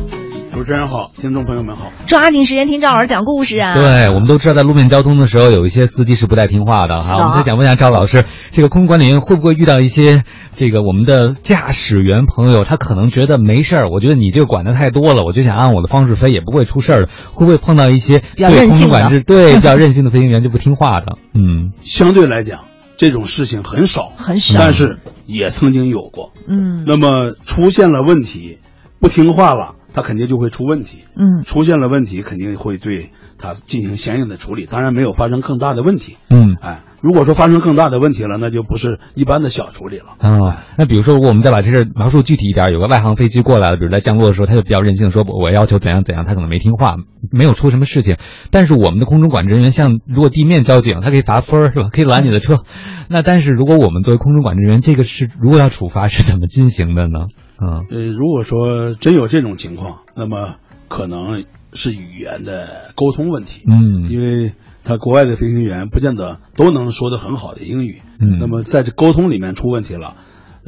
[0.52, 1.92] 主持人好，听众朋友们好。
[2.06, 3.74] 抓紧时间听赵老师讲故事啊！
[3.74, 7.16] 对，我们都知道，在路面交通的时候，有一些司机是不太听话的哈。
[7.16, 10.24] 我们就想问一下赵老师，这个空中管理员会不会遇到一些
[10.56, 17.08] 这个我们的驾驶员朋友，他可能觉得没事儿，我觉得你这个管的太多了，我就想按我的方式飞，也不会出事儿的。
[17.32, 21.16] 会不会碰到一些比较对任性管制对比较任性的飞行员就不听话的？
[21.32, 22.64] 嗯相对来讲，
[22.96, 26.32] 这种事情很少，很少但是也曾经有过。
[26.48, 28.58] 嗯那么出现了问题，
[28.98, 31.04] 不听话了，他肯定就会出问题。
[31.16, 34.66] 嗯出现了问题，肯定会对他进行相应的处理。
[34.66, 36.16] 当然没有发生更大的问题。
[36.28, 36.56] 嗯。
[36.60, 40.16] 哎，如果说发生更大的问题了，那就不是一般的小处理了。
[40.18, 46.96] 啊，那比如说，如果我们再把这事描述具体一点，有个外航飞机过来了，比如在降落的时候，他就比较任性，说我要求怎样怎样，他可能没听话，
[47.30, 48.16] 没有出什么事情。
[48.50, 51.88] 但是我们的空中管制人员，像如果地面交警，他可以罚分儿是吧？
[51.90, 52.58] 可以拦你的车。
[53.08, 57.20] 那但是如果我们作为空中管制人员，这个是如果要处罚是怎么进行的呢？
[57.60, 60.56] 嗯呃，如果说真有这种情况，那么
[60.88, 63.62] 可能是语言的沟通问题。
[63.68, 64.52] 嗯因为
[64.82, 70.16] 他国外的飞行员不见得都能说得很好的英语，嗯那么在这沟通里面出问题了，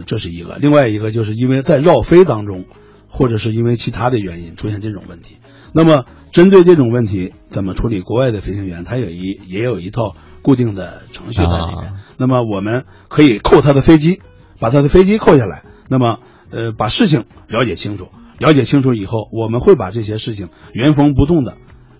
[0.06, 2.66] 这是一个；另外一个就是因为在绕飞当中，
[3.08, 5.36] 或者是因为其他的原因出现这种问题。
[5.74, 8.02] 那么针对这种问题怎么处理？
[8.02, 11.92] 国外的飞行员他有一也有一套固定的程序在里面。
[11.92, 14.20] 啊那么我们可以扣他的飞机，
[14.60, 16.20] 把他的飞机扣下来，那么
[16.52, 21.56] 呃把事情了解清楚，了解清楚以后，我们会把这些事情原封不动的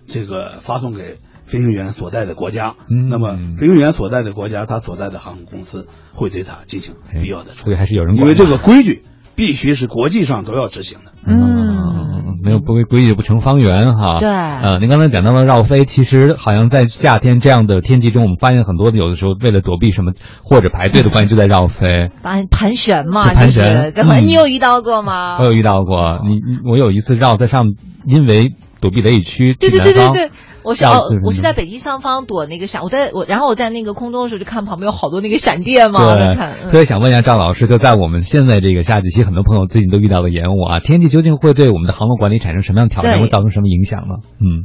[0.06, 2.76] 这个发送给飞行员所在的国家。
[2.88, 7.64] 嗯那么飞行员所在的国家，他所在的航空公司会对他进行必要的处理。
[7.64, 9.02] 所以还是有人管因为这个规矩
[9.36, 11.12] 必须是国际上都要执行的。
[11.26, 14.18] 嗯，没有不规规矩不成方圆哈。
[14.18, 20.12] 对呃，您刚才讲到了绕飞，其实好像在夏天这样的天气中，我们发现很多有的时候为了躲避什么
[20.42, 22.10] 或者排队的关系，就在绕飞。
[22.22, 25.38] 盘盘旋嘛，盘旋怎么嗯你有遇到过吗？
[25.38, 27.66] 我有遇到过，你你我有一次绕在上，
[28.06, 30.30] 因为躲避雷雨区，对对对对对，
[30.62, 44.14] 我是哦我是在北极上方躲那个闪，我在我然后我在那个空中的时候就看旁边有好多那个闪电嘛，我对想问一下赵老师，就在我们现在这个夏季期，很多朋友最近都遇到了延误啊，天气究竟会对我们的航空管理产生什么样的挑战，会造成什么影响呢？
[44.38, 44.64] 嗯。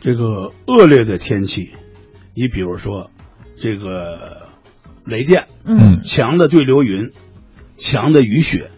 [0.00, 1.72] 这个恶劣的天气，
[2.34, 3.10] 你比如说
[3.54, 4.48] 这个
[5.04, 7.10] 雷电、嗯强的对流云、
[7.76, 8.70] 强的雨雪、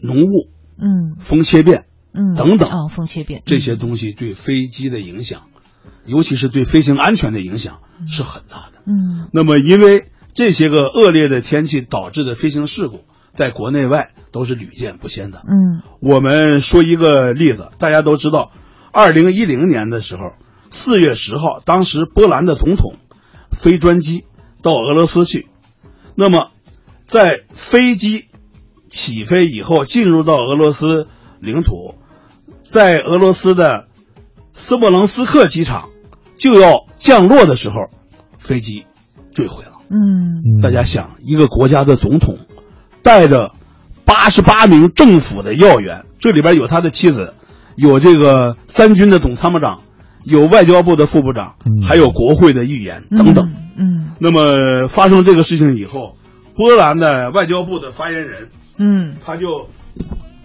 [0.00, 0.48] 浓雾、
[0.78, 1.16] 嗯。
[1.18, 1.84] 风切变
[2.14, 5.42] 嗯等等哦，风切变这些东西对飞机的影响，
[6.04, 8.82] 尤其是对飞行安全的影响是很大的。
[8.86, 13.04] 嗯那么，因为这些个恶劣的天气导致的飞行事故，
[13.34, 15.42] 在国内外都是屡见不鲜的。
[15.46, 18.50] 嗯我们说一个例子，大家都知道，
[18.92, 20.32] 二零一零年的时候，
[20.70, 22.96] 四月十号，当时波兰的总统
[23.50, 24.24] 飞专机
[24.62, 25.46] 到俄罗斯去，
[26.14, 26.50] 那么
[27.06, 28.26] 在飞机
[28.88, 31.06] 起飞以后，进入到俄罗斯
[31.40, 31.94] 领土，
[32.72, 33.86] 在俄罗斯的
[34.54, 35.90] 斯莫棱斯克机场
[36.38, 37.90] 就要降落的时候，
[38.38, 38.86] 飞机
[39.34, 39.72] 坠毁了。
[39.90, 42.38] 嗯大家想，一个国家的总统
[43.02, 43.52] 带着
[44.06, 47.34] 八十八名政府的要员，这里边有他的妻子，
[47.76, 49.82] 有这个三军的总参谋长，
[50.24, 53.52] 有外交部的副部长，嗯还有国会的议员等等。
[53.76, 56.16] 嗯那么发生这个事情以后，
[56.56, 58.48] 波兰的外交部的发言人
[58.78, 59.68] 嗯他就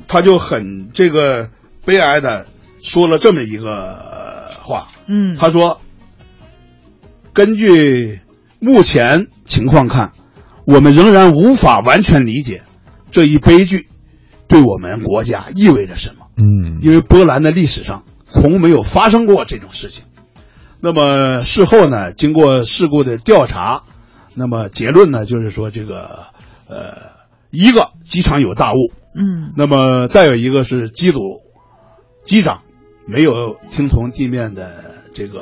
[0.10, 1.50] 他就很这个
[1.88, 2.46] 悲哀的
[2.84, 5.38] 说了这么一个话，嗯。
[5.38, 5.80] 他说
[7.32, 8.20] ：“根据
[8.60, 10.12] 目前情况看，
[10.66, 12.64] 我们仍然无法完全理解
[13.10, 13.88] 这一悲剧
[14.50, 16.80] 对我们国家意味着什么，嗯。
[16.82, 20.04] 因为波兰的历史上从没有发生过这种事情。
[20.82, 23.84] 那么事后呢，经过事故的调查，
[24.36, 26.26] 那么结论呢，就是说这个
[26.68, 26.98] 呃，
[27.50, 29.54] 一个机场有大雾，嗯。
[29.56, 31.20] 那么再有一个是机组
[32.28, 32.62] 机长
[33.08, 35.40] 没有听从地面的这个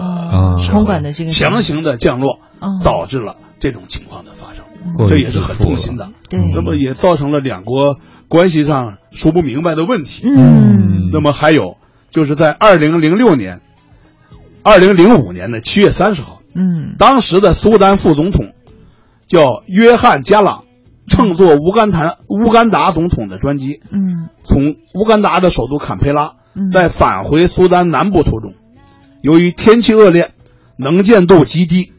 [0.71, 4.63] 空管的这个强行的降落，哦导致了这种情况的发生，
[5.09, 6.11] 这也是很痛心的。
[6.29, 6.39] 对。
[6.53, 7.97] 那么也造成了两国
[8.29, 10.23] 关系上说不明白的问题。
[10.25, 11.09] 嗯。
[11.11, 11.77] 那么还有
[12.11, 13.61] 就是在二零零六年、
[14.63, 16.95] 二零零五年的七月三十号，嗯。
[16.99, 18.53] 当时的苏丹副总统
[19.27, 20.65] 叫约翰加朗，
[21.07, 24.29] 乘坐乌干达乌干达总统的专机，嗯。
[24.43, 26.35] 从乌干达的首都坎培拉嗯，
[26.71, 28.53] 在返回苏丹南部途中，
[29.21, 30.33] 由于天气恶劣，
[30.77, 31.91] 能见度极低，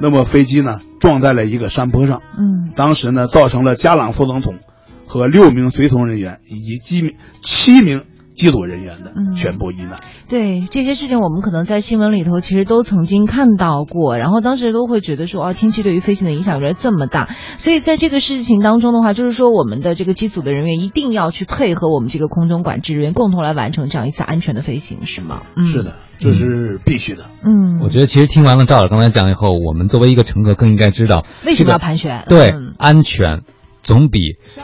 [0.00, 2.72] 那么飞机呢撞在了一个山坡上，嗯。
[2.76, 4.58] 当时呢造成了加朗副总统
[5.06, 8.04] 和六名随从人员以及七名七名
[8.36, 9.96] 机组人员的嗯全部遇难。
[10.28, 25.42] 对这些事情，我们可能在新闻里头其实都曾经看到过，然后当时都会觉得说，哦，天气对于飞行的影响原来这么大，所以在这个事情当中的话，就是说我们的这个机组的人员一定要去配合我们这个空中管制人员，共同来完成这样一次安全的飞行，是吗？
[25.56, 27.24] 嗯，是的，，这是必须的。
[27.44, 32.24] 嗯，我觉得其实听完了赵老刚才讲以后，我们作为一个乘客更应该知道为什么要这个盘旋？
[32.28, 33.42] 对嗯安全。
[33.86, 34.18] 总比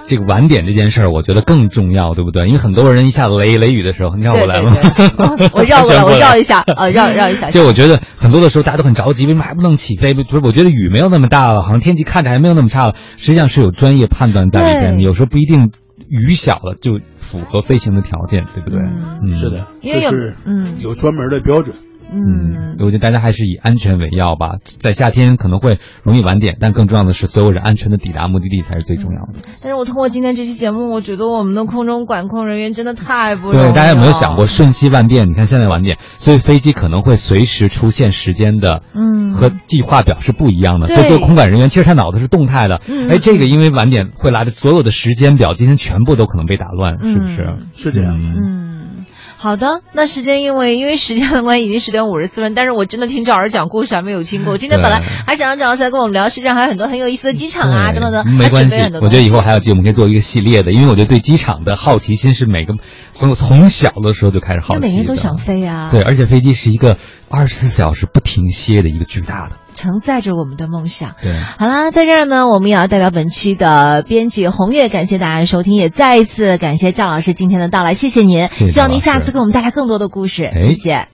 [0.08, 2.46] 这个晚点这件事儿，我觉得更重要，对不对？
[2.48, 4.76] 因为很多人一下子雷雷雨的时候，你看我来了吗？
[4.96, 7.48] 对哦 我绕过来，我绕一下，呃，绕绕一下。
[7.50, 10.12] 就我觉得很多的时候大家都很着急，为什么还不能起飞？
[10.12, 15.02] 不是，我觉得雨没有那么大了，好像天气看着还没有那么差了，实际上是有专业判断在里边的。
[15.02, 15.70] 有时候不一定
[16.08, 18.80] 雨小了就符合飞行的条件，对不对？
[18.80, 21.76] 嗯嗯，是的，因为有这是嗯有专门的标准。
[22.12, 24.56] 嗯我觉得大家还是以安全为要吧。
[24.78, 29.40] 在夏天可能会容易晚点，但更重要的是所有人安全的抵达目的地才是最重要的。
[29.60, 33.64] 但是我通过今天这期节目，我觉得我们的空中管控人员真的太不容易了。
[33.68, 35.28] 对，大家有没有想过瞬息万变？
[35.28, 40.86] 你看现在晚点，所以飞机可能会随时出现时间的，嗯和计划表是不一样的。
[40.86, 42.80] 对所以做空管人员，其实他脑子是动态的。
[42.86, 47.42] 嗯哎，这个因为晚点会来的所有的时间表，今天全部都可能被打乱，是不是？
[47.42, 49.04] 嗯是这样的嗯，
[49.42, 49.80] 好的。
[49.92, 52.54] 那时间因为因为时间的关系，已经十点五十四分。
[52.54, 54.56] 但是我真的听赵老师讲故事还没有听过。
[54.56, 58.76] 今天本来还想让赵老师来跟我们聊，实际上还有很多很有意思的机场啊等等等的，没关系。
[59.00, 62.74] 我觉得以后还有有机会，我们可以做一个系列的，因为我觉得对机场的好奇心是每个
[63.18, 64.86] 朋友从小的时候就开始好奇的。
[64.86, 66.98] 每个人都想飞啊，对，而且飞机是一个
[67.32, 69.56] 二十四小时不停歇的一个巨大的。
[69.74, 71.14] 承载着我们的梦想。
[71.22, 81.08] 对，好啦，在这儿呢，我们也要代表本期的编辑红月，感谢大家的收听，也再一次感谢赵老师今天的到来，谢谢您，谢谢希望您下次给我们带来更多的故事，哎谢谢。